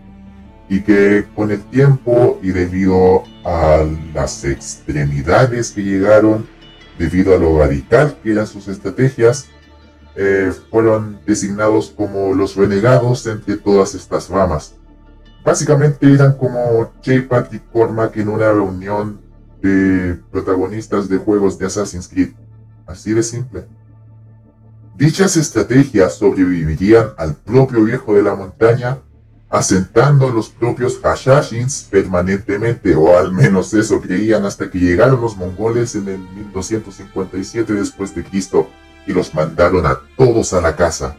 [0.68, 6.46] y que con el tiempo y debido a las extremidades que llegaron,
[7.00, 9.46] debido a lo radical que eran sus estrategias,
[10.18, 14.76] eh, fueron designados como los renegados entre todas estas ramas.
[15.44, 17.28] Básicamente eran como J.
[17.30, 19.25] Patrick Cormack en una reunión
[19.66, 22.34] de protagonistas de juegos de Assassin's Creed.
[22.86, 23.66] Así de simple.
[24.96, 29.00] Dichas estrategias sobrevivirían al propio viejo de la montaña,
[29.50, 35.96] asentando los propios Hashashins permanentemente, o al menos eso creían hasta que llegaron los mongoles
[35.96, 38.70] en el 1257 después de Cristo
[39.08, 41.18] y los mandaron a todos a la casa.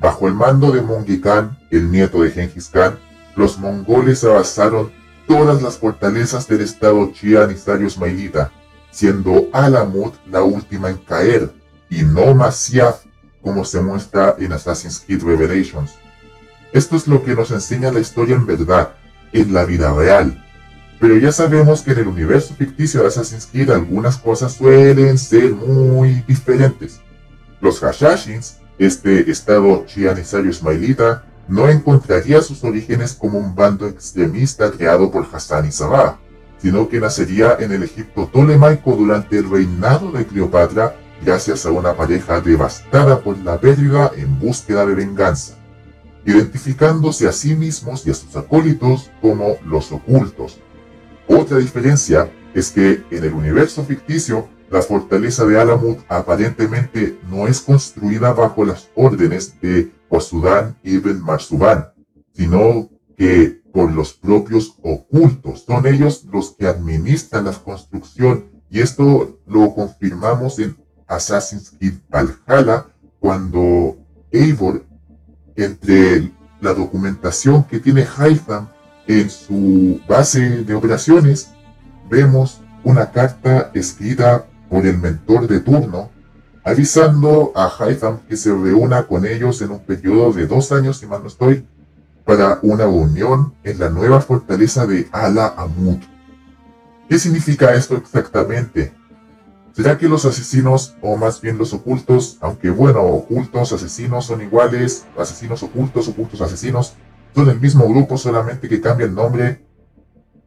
[0.00, 2.98] Bajo el mando de Mongi Khan, el nieto de Genghis Khan,
[3.36, 4.90] los mongoles avanzaron
[5.28, 8.50] todas las fortalezas del estado Chianisario Ismailita,
[8.90, 11.52] siendo Alamut la última en caer,
[11.90, 13.04] y no Masyaf,
[13.40, 15.92] como se muestra en Assassin's Creed Revelations.
[16.72, 18.94] Esto es lo que nos enseña la historia en verdad,
[19.32, 20.44] en la vida real,
[20.98, 25.52] pero ya sabemos que en el universo ficticio de Assassin's Creed algunas cosas suelen ser
[25.52, 27.00] muy diferentes.
[27.60, 35.10] Los Hashashins este estado chianisario ismailita no encontraría sus orígenes como un bando extremista creado
[35.10, 36.18] por Hassan y Sabah,
[36.58, 41.94] sino que nacería en el Egipto tolemaico durante el reinado de Cleopatra gracias a una
[41.94, 45.54] pareja devastada por la pérdida en búsqueda de venganza,
[46.24, 50.58] identificándose a sí mismos y a sus acólitos como los ocultos.
[51.26, 57.60] Otra diferencia es que en el universo ficticio, la fortaleza de Alamut aparentemente no es
[57.60, 61.92] construida bajo las órdenes de Wasudan ibn Marzuban,
[62.32, 65.64] sino que por los propios ocultos.
[65.66, 72.86] Son ellos los que administran la construcción y esto lo confirmamos en Assassin's Creed Valhalla
[73.18, 73.96] cuando
[74.30, 74.84] Eivor,
[75.56, 78.68] entre la documentación que tiene Haitham
[79.06, 81.50] en su base de operaciones,
[82.10, 86.10] vemos una carta escrita por el mentor de turno
[86.68, 91.06] avisando a Haitham que se reúna con ellos en un periodo de dos años, si
[91.06, 91.66] mal no estoy,
[92.24, 96.02] para una unión en la nueva fortaleza de Ala Amut.
[97.08, 98.92] ¿Qué significa esto exactamente?
[99.72, 105.06] ¿Será que los asesinos, o más bien los ocultos, aunque bueno, ocultos, asesinos son iguales,
[105.16, 106.94] asesinos ocultos, ocultos, asesinos,
[107.34, 109.64] son el mismo grupo, solamente que cambia el nombre?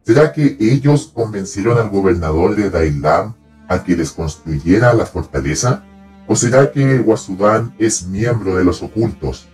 [0.04, 3.34] ¿Será que ellos convencieron al gobernador de Dailam
[3.68, 5.84] a que les construyera la fortaleza?
[6.32, 9.50] ¿O será que Wasudan es miembro de los ocultos?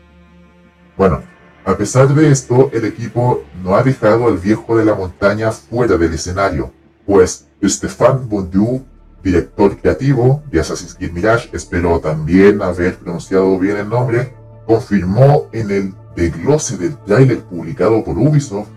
[0.96, 1.24] Bueno,
[1.66, 5.98] a pesar de esto, el equipo no ha dejado al viejo de la montaña fuera
[5.98, 6.72] del escenario,
[7.04, 8.86] pues Stefan Bondu
[9.24, 14.36] director creativo de Assassin's Creed Mirage, espero también haber pronunciado bien el nombre,
[14.68, 18.68] confirmó en el desglose del tráiler publicado por Ubisoft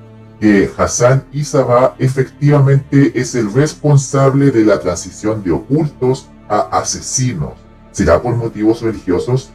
[0.40, 7.69] que Hassan Isaba efectivamente es el responsable de la transición de ocultos a asesinos.
[8.00, 9.50] ¿Será por motivos religiosos?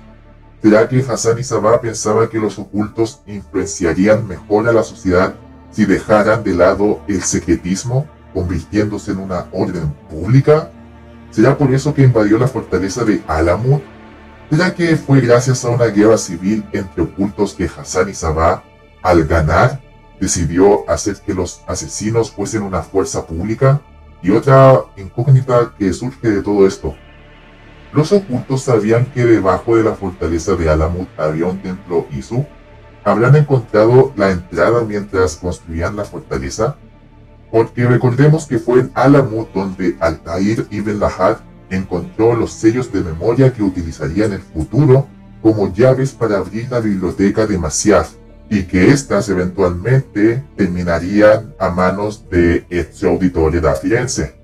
[0.62, 5.34] ¿Será que Hassan Isaba pensaba que los ocultos influenciarían mejor a la sociedad
[5.72, 10.70] si dejaran de lado el secretismo, convirtiéndose en una orden pública?
[11.32, 13.82] ¿Será por eso que invadió la fortaleza de Alamut?
[14.52, 18.64] ¿Será que fue gracias a una guerra civil entre ocultos que Hassan y Sabah,
[19.02, 19.82] al ganar,
[20.22, 23.82] decidió hacer que los asesinos fuesen una fuerza pública?
[24.22, 26.96] Y otra incógnita que surge de todo esto.
[27.96, 32.46] Los ocultos sabían que debajo de la fortaleza de Alamut había un templo Isu.
[33.06, 36.76] ¿Habrán encontrado la entrada mientras construían la fortaleza?
[37.54, 41.38] Porque recordemos que fue en Alamut donde Altair ibn Lahad
[41.70, 45.08] encontró los sellos de memoria que utilizaría en el futuro
[45.42, 48.10] como llaves para abrir la biblioteca de Masyaf
[48.50, 54.35] y que éstas eventualmente terminarían a manos de Ezio Auditore da Firenze.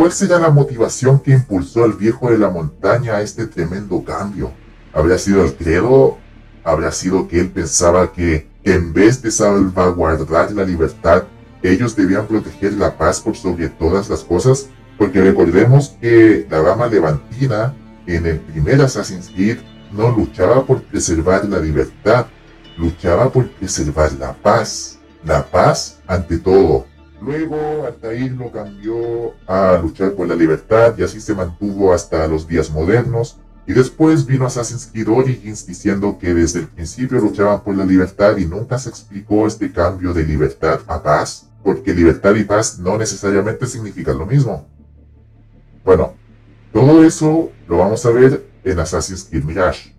[0.00, 4.50] ¿Cuál será la motivación que impulsó al viejo de la montaña a este tremendo cambio?
[4.94, 6.16] ¿Habrá sido el credo?
[6.64, 11.24] ¿Habrá sido que él pensaba que en vez de salvaguardar la libertad
[11.62, 16.86] ellos debían proteger la paz por sobre todas las cosas, porque recordemos que la dama
[16.86, 19.58] levantina en el primer Assassin's Creed
[19.92, 22.24] no luchaba por preservar la libertad,
[22.78, 26.86] luchaba por preservar la paz, la paz ante todo.
[27.20, 32.48] Luego Altair lo cambió a luchar por la libertad y así se mantuvo hasta los
[32.48, 33.38] días modernos.
[33.66, 38.36] Y después vino Assassin's Creed Origins diciendo que desde el principio luchaban por la libertad
[38.38, 42.96] y nunca se explicó este cambio de libertad a paz porque libertad y paz no
[42.96, 44.66] necesariamente significan lo mismo.
[45.84, 46.14] Bueno,
[46.72, 49.94] todo eso lo vamos a ver en Assassin's Creed Mirage.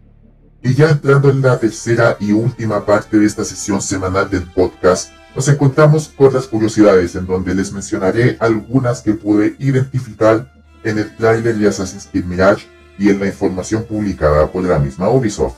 [0.63, 5.11] Y ya entrando en la tercera y última parte de esta sesión semanal del podcast,
[5.35, 10.51] nos encontramos con las curiosidades en donde les mencionaré algunas que pude identificar
[10.83, 12.67] en el tráiler de Assassin's Creed Mirage
[12.97, 15.57] y en la información publicada por la misma Ubisoft,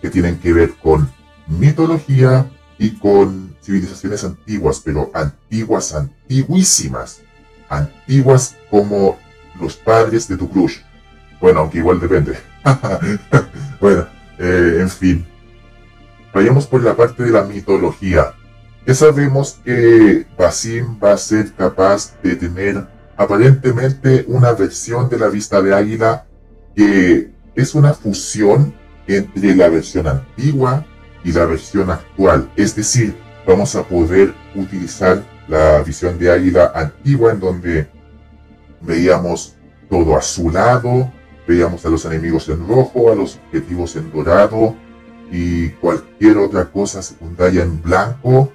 [0.00, 1.10] que tienen que ver con
[1.46, 7.20] mitología y con civilizaciones antiguas, pero antiguas, antiguísimas.
[7.68, 9.18] Antiguas como
[9.60, 10.78] los padres de tu crush.
[11.40, 12.38] Bueno, aunque igual depende.
[13.80, 14.06] bueno,
[14.38, 15.26] eh, en fin.
[16.32, 18.34] Vayamos por la parte de la mitología.
[18.86, 25.28] Ya sabemos que Basim va a ser capaz de tener aparentemente una versión de la
[25.28, 26.26] vista de águila
[26.74, 28.74] que es una fusión
[29.06, 30.86] entre la versión antigua
[31.24, 32.50] y la versión actual.
[32.56, 33.14] Es decir,
[33.46, 37.88] vamos a poder utilizar la visión de águila antigua en donde
[38.80, 39.56] veíamos
[39.90, 41.12] todo azulado,
[41.46, 44.76] veíamos a los enemigos en rojo, a los objetivos en dorado
[45.30, 48.52] y cualquier otra cosa secundaria en blanco.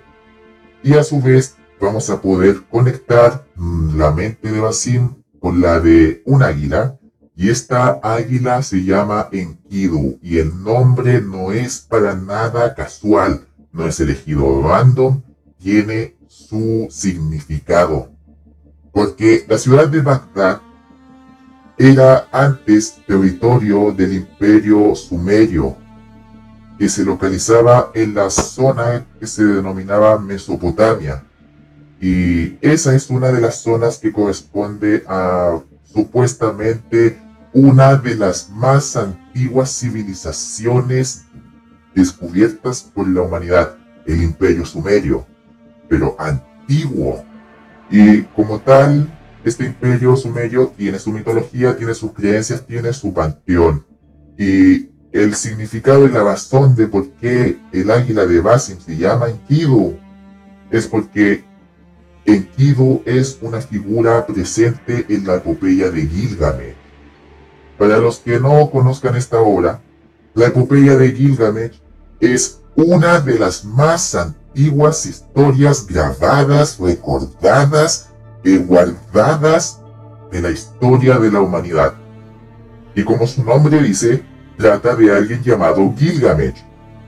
[0.86, 5.80] Y a su vez vamos a poder conectar mm, la mente de Basim con la
[5.80, 7.00] de un águila.
[7.36, 13.88] Y esta águila se llama Enkidu y el nombre no es para nada casual, no
[13.88, 15.24] es elegido random,
[15.58, 18.12] tiene su significado.
[18.92, 20.62] Porque la ciudad de Bagdad
[21.80, 25.78] era antes territorio del imperio sumerio,
[26.78, 31.24] que se localizaba en la zona que se denominaba Mesopotamia.
[32.02, 37.18] Y esa es una de las zonas que corresponde a supuestamente
[37.54, 41.24] una de las más antiguas civilizaciones
[41.96, 45.26] descubiertas por la humanidad, el imperio sumerio,
[45.88, 47.24] pero antiguo.
[47.90, 49.10] Y como tal,
[49.46, 53.86] este imperio sumerio tiene su mitología, tiene sus creencias, tiene su panteón.
[54.38, 59.30] Y el significado y la razón de por qué el águila de Basim se llama
[59.30, 59.96] Enkidu
[60.70, 61.42] es porque
[62.26, 66.76] Enkidu es una figura presente en la epopeya de Gilgamesh.
[67.80, 69.80] Para los que no conozcan esta obra,
[70.34, 71.80] la epopeya de Gilgamesh
[72.20, 78.10] es una de las más antiguas historias grabadas, recordadas
[78.44, 79.80] y guardadas
[80.30, 81.94] de la historia de la humanidad.
[82.94, 86.64] Y como su nombre dice, trata de alguien llamado Gilgamesh.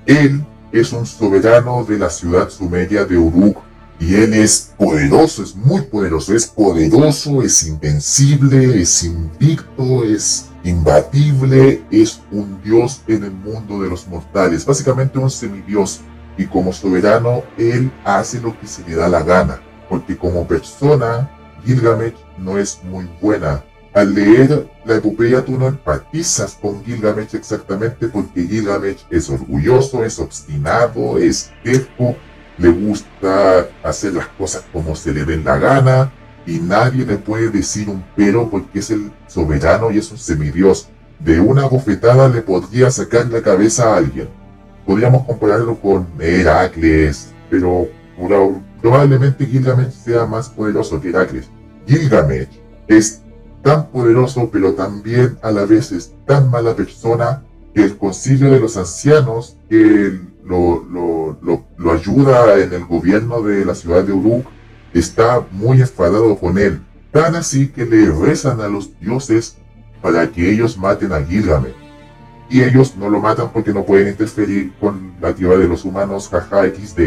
[0.05, 3.57] Él es un soberano de la ciudad sumeria de Uruk
[3.99, 11.81] y él es poderoso, es muy poderoso, es poderoso, es invencible, es invicto, es imbatible,
[11.89, 16.01] es un dios en el mundo de los mortales, básicamente un semidios.
[16.37, 21.31] Y como soberano, él hace lo que se le da la gana, porque como persona,
[21.65, 23.63] Gilgamesh no es muy buena.
[23.97, 30.19] Al leer la epopeya tú no empatizas con Gilgamesh exactamente porque Gilgamesh es orgulloso, es
[30.19, 32.15] obstinado, es terco,
[32.59, 36.11] le gusta hacer las cosas como se le den la gana
[36.45, 40.89] y nadie le puede decir un pero porque es el soberano y es un semidios.
[41.19, 44.29] De una bofetada le podría sacar la cabeza a alguien.
[44.85, 47.87] Podríamos compararlo con Heracles, pero
[48.79, 51.49] probablemente Gilgamesh sea más poderoso que Heracles.
[51.87, 53.23] Gilgamesh es
[53.67, 57.43] tan poderoso, pero también a la vez es tan mala persona
[57.75, 63.75] que el concilio de los ancianos, que lo, lo, ayuda en el gobierno de la
[63.75, 64.45] ciudad de Uruk,
[64.93, 66.79] está muy enfadado con él,
[67.11, 69.57] tan así que le rezan a los dioses
[70.01, 71.75] para que ellos maten a Gilgamesh.
[72.49, 76.29] Y ellos no lo matan porque no pueden interferir con la tierra de los humanos,
[76.29, 77.01] jaja XD.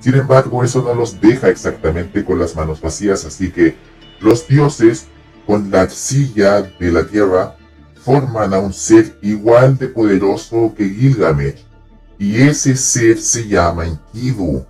[0.00, 3.74] Sin embargo, eso no los deja exactamente con las manos vacías, así que
[4.20, 5.08] los dioses,
[5.46, 7.56] con la arcilla de la tierra,
[8.04, 11.64] forman a un ser igual de poderoso que Gilgamesh,
[12.18, 14.64] y ese ser se llama Enkidu.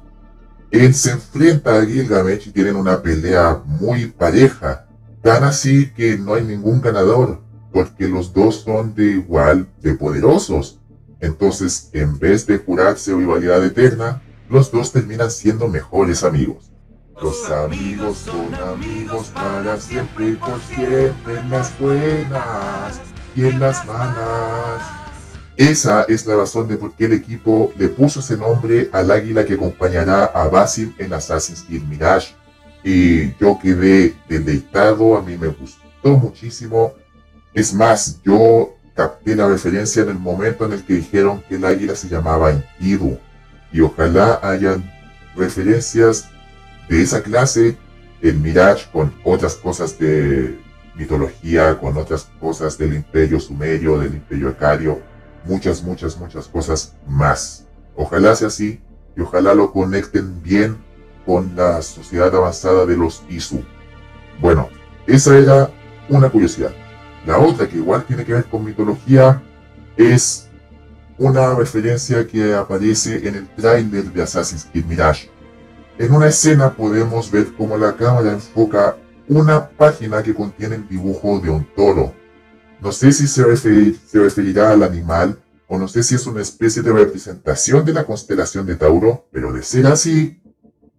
[0.71, 4.87] Él se enfrenta a Gilgamesh y tienen una pelea muy pareja,
[5.23, 7.41] tan así que no hay ningún ganador,
[7.73, 10.81] porque los dos son de igual de poderosos.
[11.21, 16.71] Entonces, en vez de jurarse rivalidad eterna, los dos terminan siendo mejores amigos.
[17.23, 23.01] Los amigos son amigos para siempre y por siempre en las buenas
[23.35, 24.83] y en las malas.
[25.57, 29.47] Esa es la razón de por qué el equipo le puso ese nombre al águila
[29.47, 32.35] que acompañará a Basim en Assassin's Creed Mirage.
[32.85, 36.93] Y yo quedé deleitado, a mí me gustó muchísimo.
[37.55, 41.65] Es más, yo capté la referencia en el momento en el que dijeron que el
[41.65, 43.19] águila se llamaba Enkidu.
[43.73, 44.85] Y ojalá hayan
[45.35, 46.29] referencias
[46.89, 47.77] de esa clase
[48.23, 50.59] en Mirage con otras cosas de
[50.95, 55.01] mitología, con otras cosas del imperio sumerio, del imperio acario
[55.47, 57.67] muchas, muchas, muchas cosas más.
[57.95, 58.81] Ojalá sea así
[59.17, 60.77] y ojalá lo conecten bien
[61.25, 63.63] con la sociedad avanzada de los ISU.
[64.41, 64.69] Bueno,
[65.07, 65.71] esa era
[66.09, 66.73] una curiosidad.
[67.27, 69.43] La otra que igual tiene que ver con mitología
[69.97, 70.49] es
[71.19, 75.31] una referencia que aparece en el trailer de Assassin's Creed Mirage.
[75.99, 78.97] En una escena podemos ver cómo la cámara enfoca
[79.29, 82.13] una página que contiene el dibujo de un toro
[82.81, 86.93] no sé si se, referirá al animal o no sé si es una especie de
[86.93, 90.41] representación de la constelación de Tauro, pero de ser así,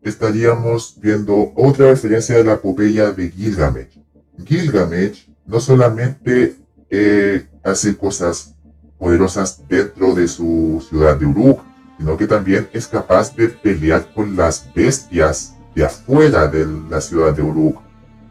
[0.02, 4.00] estaríamos viendo otra referencia de la epopeya de Gilgamesh.
[4.46, 6.56] Gilgamesh no solamente
[6.90, 8.56] eh, hace cosas
[8.98, 11.62] poderosas dentro de su ciudad de Uruk,
[11.98, 17.34] sino que también es capaz de pelear con las bestias de afuera de la ciudad
[17.34, 17.82] de Uruk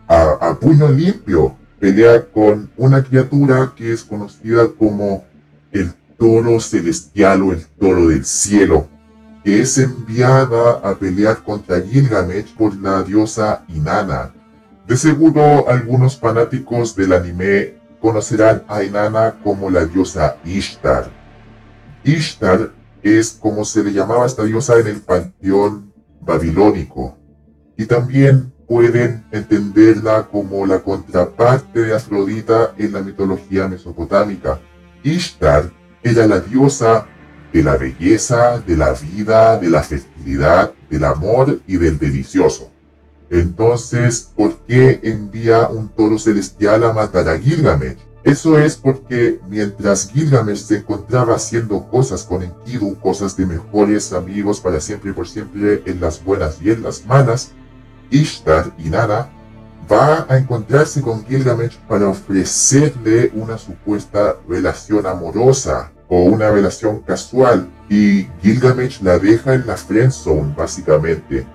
[0.08, 5.24] a puño limpio, pelea con una criatura que es conocida como
[5.72, 8.88] el toro celestial o el toro del cielo,
[9.44, 14.32] que es enviada a pelear contra Gilgamesh por la diosa Inanna.
[14.86, 21.10] De seguro algunos fanáticos del anime conocerán a Inanna como la diosa Ishtar.
[22.04, 22.70] Ishtar
[23.06, 27.16] es como se le llamaba a esta diosa en el panteón babilónico.
[27.76, 34.60] Y también pueden entenderla como la contraparte de Afrodita en la mitología mesopotámica.
[35.04, 35.70] Ishtar
[36.02, 37.06] era la diosa
[37.52, 42.72] de la belleza, de la vida, de la fertilidad, del amor y del delicioso.
[43.30, 47.98] Entonces, ¿por qué envía un toro celestial a matar a Gilgamesh?
[48.26, 54.60] Eso es porque mientras Gilgamesh se encontraba haciendo cosas con Enkidu, cosas de mejores amigos
[54.60, 57.52] para siempre y por siempre en las buenas y en las malas,
[58.10, 59.30] Ishtar y Nada
[59.88, 67.70] va a encontrarse con Gilgamesh para ofrecerle una supuesta relación amorosa o una relación casual
[67.88, 71.46] y Gilgamesh la deja en la friendzone básicamente.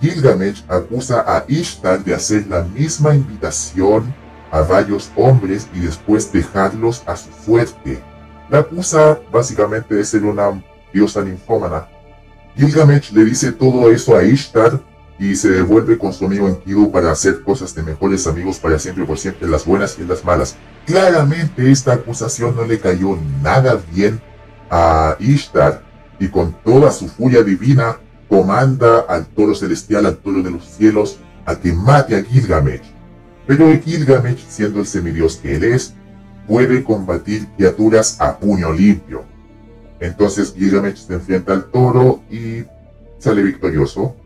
[0.00, 4.23] Gilgamesh acusa a Ishtar de hacer la misma invitación
[4.54, 8.00] a varios hombres y después dejarlos a su suerte.
[8.48, 11.88] La acusa básicamente de ser una diosa ninfómana.
[12.56, 14.80] Gilgamesh le dice todo eso a Ishtar
[15.18, 19.04] y se devuelve con su amigo Enkidu para hacer cosas de mejores amigos para siempre
[19.04, 20.54] por siempre, las buenas y las malas.
[20.86, 24.20] Claramente esta acusación no le cayó nada bien
[24.70, 25.82] a Ishtar
[26.20, 27.98] y con toda su furia divina
[28.28, 32.93] comanda al toro celestial, al toro de los cielos, a que mate a Gilgamesh.
[33.46, 35.94] Pero Gilgamesh, siendo el semidios que él es,
[36.46, 39.24] puede combatir criaturas a puño limpio.
[40.00, 42.64] Entonces Gilgamesh se enfrenta al toro y
[43.18, 44.16] sale victorioso.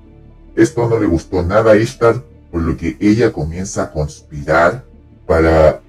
[0.56, 4.84] Esto no le gustó nada a Ishtar, por lo que ella comienza a conspirar
[5.26, 5.80] para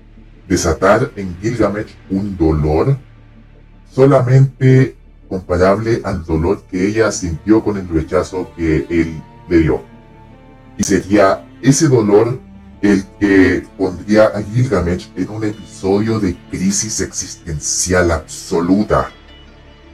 [0.48, 2.98] desatar en Gilgamesh un dolor
[3.92, 4.96] solamente
[5.28, 9.82] comparable al dolor que ella sintió con el rechazo que él le dio.
[10.78, 12.40] Y sería ese dolor
[12.82, 19.12] el que pondría a Gilgamesh en un episodio de crisis existencial absoluta.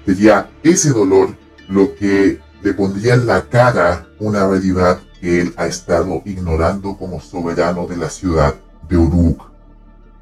[0.06, 1.36] Sería ese dolor
[1.68, 7.20] lo que le pondría en la cara una realidad que él ha estado ignorando como
[7.20, 8.56] soberano de la ciudad
[8.88, 9.52] de Uruk.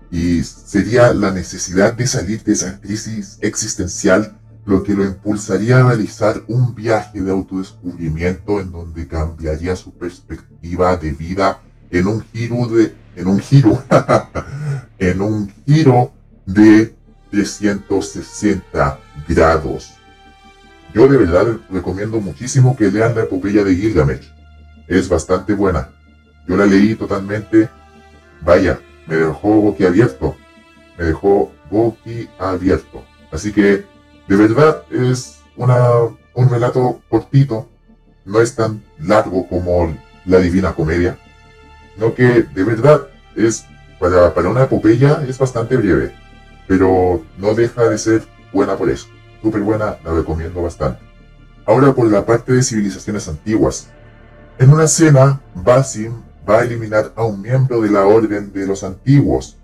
[0.09, 5.87] Y sería la necesidad de salir de esa crisis existencial lo que lo impulsaría a
[5.89, 11.61] realizar un viaje de autodescubrimiento en donde cambiaría su perspectiva de vida
[11.93, 13.83] en un giro de, en un giro,
[14.99, 16.11] en un giro
[16.45, 16.93] de
[17.29, 19.93] 360 grados.
[20.93, 24.31] Yo de verdad recomiendo muchísimo que lean la epopeya de Gilgamesh.
[24.87, 25.89] Es bastante buena.
[26.47, 27.69] Yo la leí totalmente.
[28.41, 30.35] Vaya, me dejó boquiabierto.
[30.97, 33.03] Me dejó boquiabierto.
[33.31, 33.85] Así que,
[34.27, 35.77] de verdad, es una,
[36.33, 37.69] un relato cortito.
[38.25, 41.17] No es tan largo como la Divina Comedia
[41.97, 43.65] no que de verdad es
[43.99, 46.13] para, para una epopeya es bastante breve,
[46.67, 49.07] pero no deja de ser buena por eso.
[49.41, 51.01] Súper buena, la recomiendo bastante.
[51.65, 53.89] Ahora por la parte de civilizaciones antiguas.
[54.59, 58.83] En una escena, Basim va a eliminar a un miembro de la Orden de los
[58.83, 59.57] Antiguos.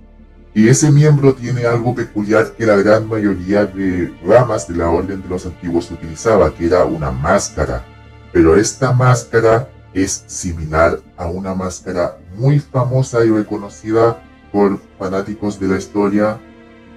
[0.53, 5.21] Y ese miembro tiene algo peculiar que la gran mayoría de ramas de la Orden
[5.21, 7.85] de los Antiguos utilizaba, que era una máscara.
[8.33, 14.21] Pero esta máscara es similar a una máscara muy famosa y reconocida
[14.51, 16.39] por fanáticos de la historia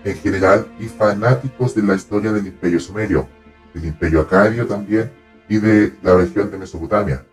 [0.04, 3.28] en general y fanáticos de la historia del Imperio Sumerio,
[3.74, 5.12] del Imperio Acadio también
[5.48, 7.24] y de la región de Mesopotamia.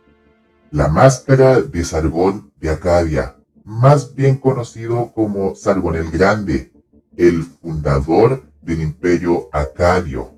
[0.71, 6.71] La máscara de Sargón de Acadia, más bien conocido como Sargón el Grande,
[7.17, 10.31] el fundador del Imperio Acadio.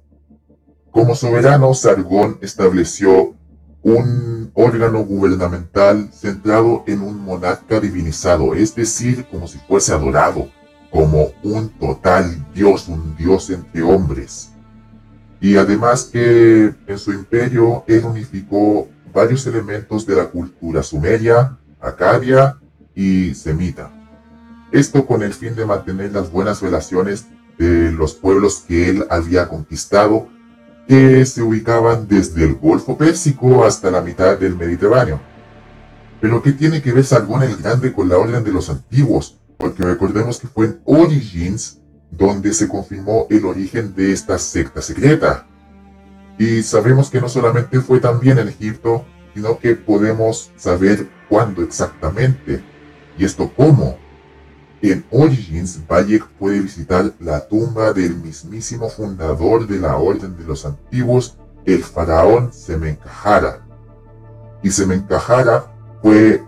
[0.89, 3.35] Como soberano, Sargón estableció
[3.81, 10.49] un órgano gubernamental centrado en un monarca divinizado, es decir, como si fuese adorado,
[10.91, 14.51] como un total dios, un dios entre hombres.
[15.39, 22.57] Y además que en su imperio él unificó varios elementos de la cultura sumeria, acadia
[22.93, 23.91] y semita.
[24.71, 27.25] Esto con el fin de mantener las buenas relaciones
[27.57, 30.29] de los pueblos que él había conquistado
[30.91, 35.21] que se ubicaban desde el Golfo Pérsico hasta la mitad del Mediterráneo.
[36.19, 39.39] Pero ¿qué tiene que ver Sargón el Grande con la Orden de los Antiguos?
[39.55, 41.79] Porque recordemos que fue en Origins
[42.09, 45.47] donde se confirmó el origen de esta secta secreta.
[46.37, 52.61] Y sabemos que no solamente fue también en Egipto, sino que podemos saber cuándo exactamente.
[53.17, 53.97] ¿Y esto cómo?
[54.81, 60.65] En Origins, Bayek puede visitar la tumba del mismísimo fundador de la Orden de los
[60.65, 63.59] Antiguos, el faraón Semencahara.
[64.63, 65.65] Y Semencahara
[66.01, 66.43] fue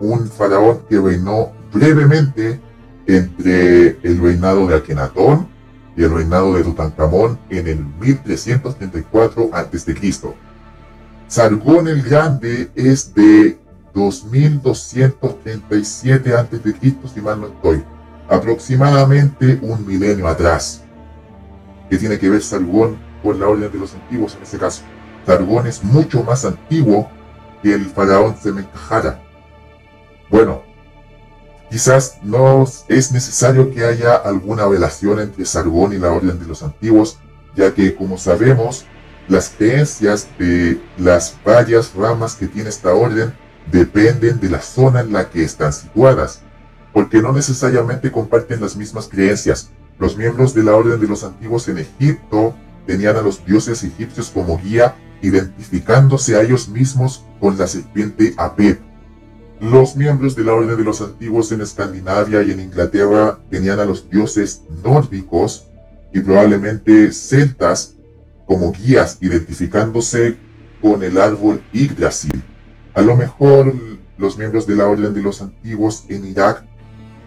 [0.00, 2.60] un faraón que reinó brevemente
[3.06, 5.48] entre el reinado de Akenatón
[5.96, 10.12] y el reinado de Tutankamón en el 1334 a.C.
[11.28, 13.58] Sargón el Grande es de
[13.96, 16.58] 2237 a.C.,
[17.14, 17.82] si mal no estoy,
[18.28, 20.82] aproximadamente un milenio atrás.
[21.88, 24.82] ¿Qué tiene que ver Sargón con la orden de los antiguos en ese caso?
[25.24, 27.08] Sargón es mucho más antiguo
[27.62, 29.22] que el faraón Semenkahara.
[30.28, 30.60] Bueno,
[31.70, 36.62] quizás no es necesario que haya alguna relación entre Sargón y la orden de los
[36.62, 37.18] antiguos,
[37.56, 38.84] ya que como sabemos,
[39.26, 45.12] las creencias de las varias ramas que tiene esta orden dependen de la zona en
[45.12, 46.42] la que están situadas,
[46.92, 49.70] porque no necesariamente comparten las mismas creencias.
[49.98, 52.54] Los miembros de la orden de los antiguos en Egipto
[52.86, 58.80] tenían a los dioses egipcios como guía, identificándose a ellos mismos con la serpiente Apep.
[59.60, 63.86] Los miembros de la orden de los antiguos en Escandinavia y en Inglaterra tenían a
[63.86, 65.66] los dioses nórdicos
[66.12, 67.94] y probablemente celtas
[68.46, 70.36] como guías identificándose
[70.80, 72.42] con el árbol Yggdrasil.
[72.96, 73.74] A lo mejor
[74.16, 76.64] los miembros de la Orden de los Antiguos en Irak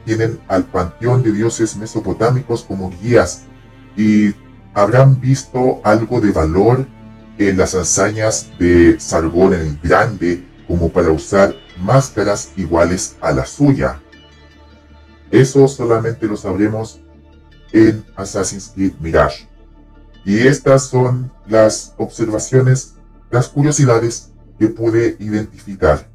[0.04, 3.44] tienen al panteón de dioses mesopotámicos como guías
[3.96, 4.34] y
[4.74, 6.88] habrán visto algo de valor
[7.38, 14.02] en las hazañas de Sargón el Grande como para usar máscaras iguales a la suya.
[15.30, 17.00] Eso solamente lo sabremos
[17.74, 19.48] en Assassin's Creed Mirage.
[20.26, 22.96] Y estas son las observaciones,
[23.30, 24.29] las curiosidades
[24.60, 26.08] que pude identificar.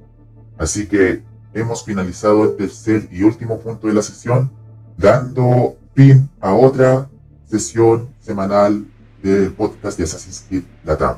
[0.58, 1.22] Así que
[1.54, 4.52] hemos finalizado el tercer y último punto de la sesión,
[4.96, 7.08] dando fin a otra
[7.46, 8.84] sesión semanal
[9.22, 11.16] del podcast de Assassin's Creed Latam.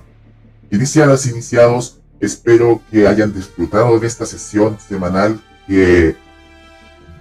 [0.70, 6.16] Iniciadas, iniciados, espero que hayan disfrutado de esta sesión semanal que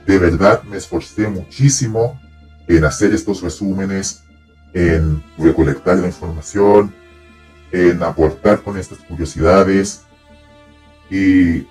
[0.06, 2.20] de verdad me esforcé muchísimo
[2.68, 4.24] en hacer estos resúmenes,
[4.74, 6.94] en recolectar la información,
[7.76, 10.04] en aportar con estas curiosidades
[11.10, 11.68] y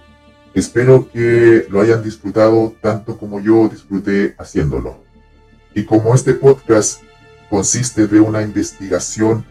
[0.52, 5.02] espero que lo hayan disfrutado tanto como yo disfruté haciéndolo.
[5.74, 7.02] Y como este podcast
[7.48, 9.46] consiste de una investigación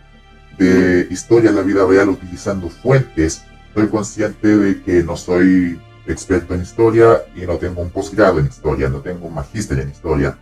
[0.58, 3.44] de historia en la vida real utilizando fuentes,
[3.74, 8.46] soy consciente de que no soy experto en historia y no tengo un posgrado en
[8.46, 10.38] historia, no tengo un magíster en historia.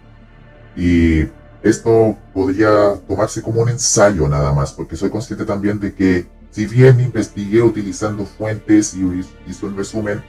[0.75, 1.23] Y
[1.63, 6.65] esto podría tomarse como un ensayo nada más, porque soy consciente también de que si
[6.65, 9.05] bien investigué utilizando fuentes y
[9.47, 10.23] hice un resumen,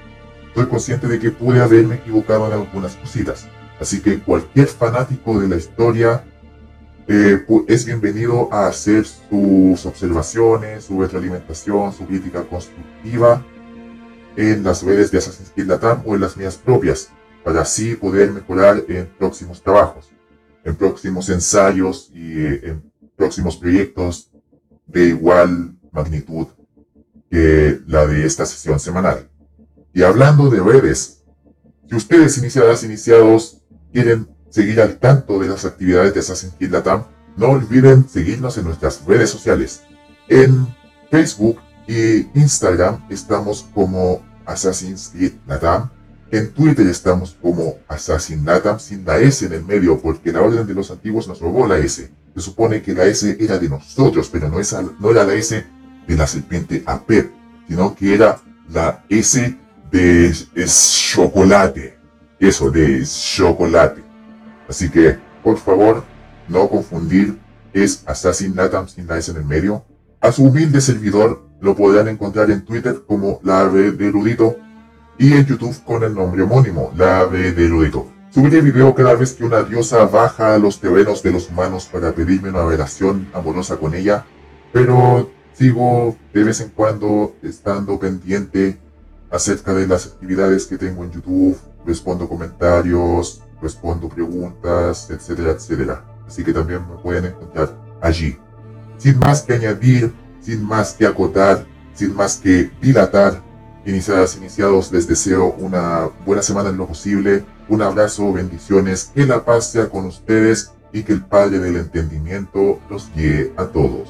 [0.55, 3.47] soy consciente de que pude haberme equivocado en algunas cositas.
[3.81, 6.23] Así que cualquier fanático de la historia
[7.09, 13.45] eh, es bienvenido a hacer sus observaciones, su retroalimentación, su crítica constructiva
[14.37, 17.09] en las redes de Assassin's Creed Latam o en las mías propias,
[17.43, 20.12] para así poder mejorar en próximos trabajos
[20.65, 24.31] en próximos ensayos y eh, en próximos proyectos
[24.87, 26.49] de igual magnitud
[27.31, 29.29] que la de esta sesión semanal.
[29.95, 31.23] Y hablando de redes,
[31.89, 37.05] si ustedes iniciadas, iniciados, quieren seguir al tanto de las actividades de Assassin's Creed Latam,
[37.37, 39.83] no olviden seguirnos en nuestras redes sociales.
[40.29, 40.67] En
[41.11, 45.91] Facebook y Instagram estamos como Assassin's Creed Latam
[46.33, 50.73] en Twitter estamos como Assassinatam sin la S en el medio porque la orden de
[50.73, 52.11] los antiguos nos robó la S.
[52.35, 55.63] Se supone que la S era de nosotros, pero no, esa, no era la S
[56.09, 57.31] de la serpiente Apep,
[57.69, 58.41] sino que era
[58.73, 59.59] la S
[59.91, 60.33] de
[61.13, 61.99] chocolate.
[62.41, 64.03] Eso, de chocolate.
[64.67, 66.03] Así que, por favor,
[66.49, 67.39] no confundir,
[67.75, 69.85] es Assassinatam sin la S en el medio.
[70.23, 74.57] A su humilde servidor lo podrán encontrar en Twitter como la de erudito
[75.19, 78.09] y en YouTube con el nombre homónimo, la ave de Erudito.
[78.31, 82.13] Subiré video cada vez que una diosa baja a los terrenos de los humanos para
[82.13, 84.25] pedirme una relación amorosa con ella,
[84.73, 88.79] pero sigo de vez en cuando estando pendiente
[89.31, 96.05] acerca de las actividades que tengo en YouTube, respondo comentarios, respondo preguntas, etcétera, etcétera.
[96.27, 98.39] Así que también me pueden encontrar allí.
[98.97, 103.43] Sin más que añadir, sin más que acotar, sin más que dilatar,
[103.85, 107.45] Iniciadas, iniciados, les deseo una buena semana en lo posible.
[107.69, 112.79] Un abrazo, bendiciones, que la paz sea con ustedes y que el Padre del Entendimiento
[112.89, 114.09] los guíe a todos.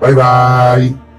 [0.00, 1.11] Bye bye.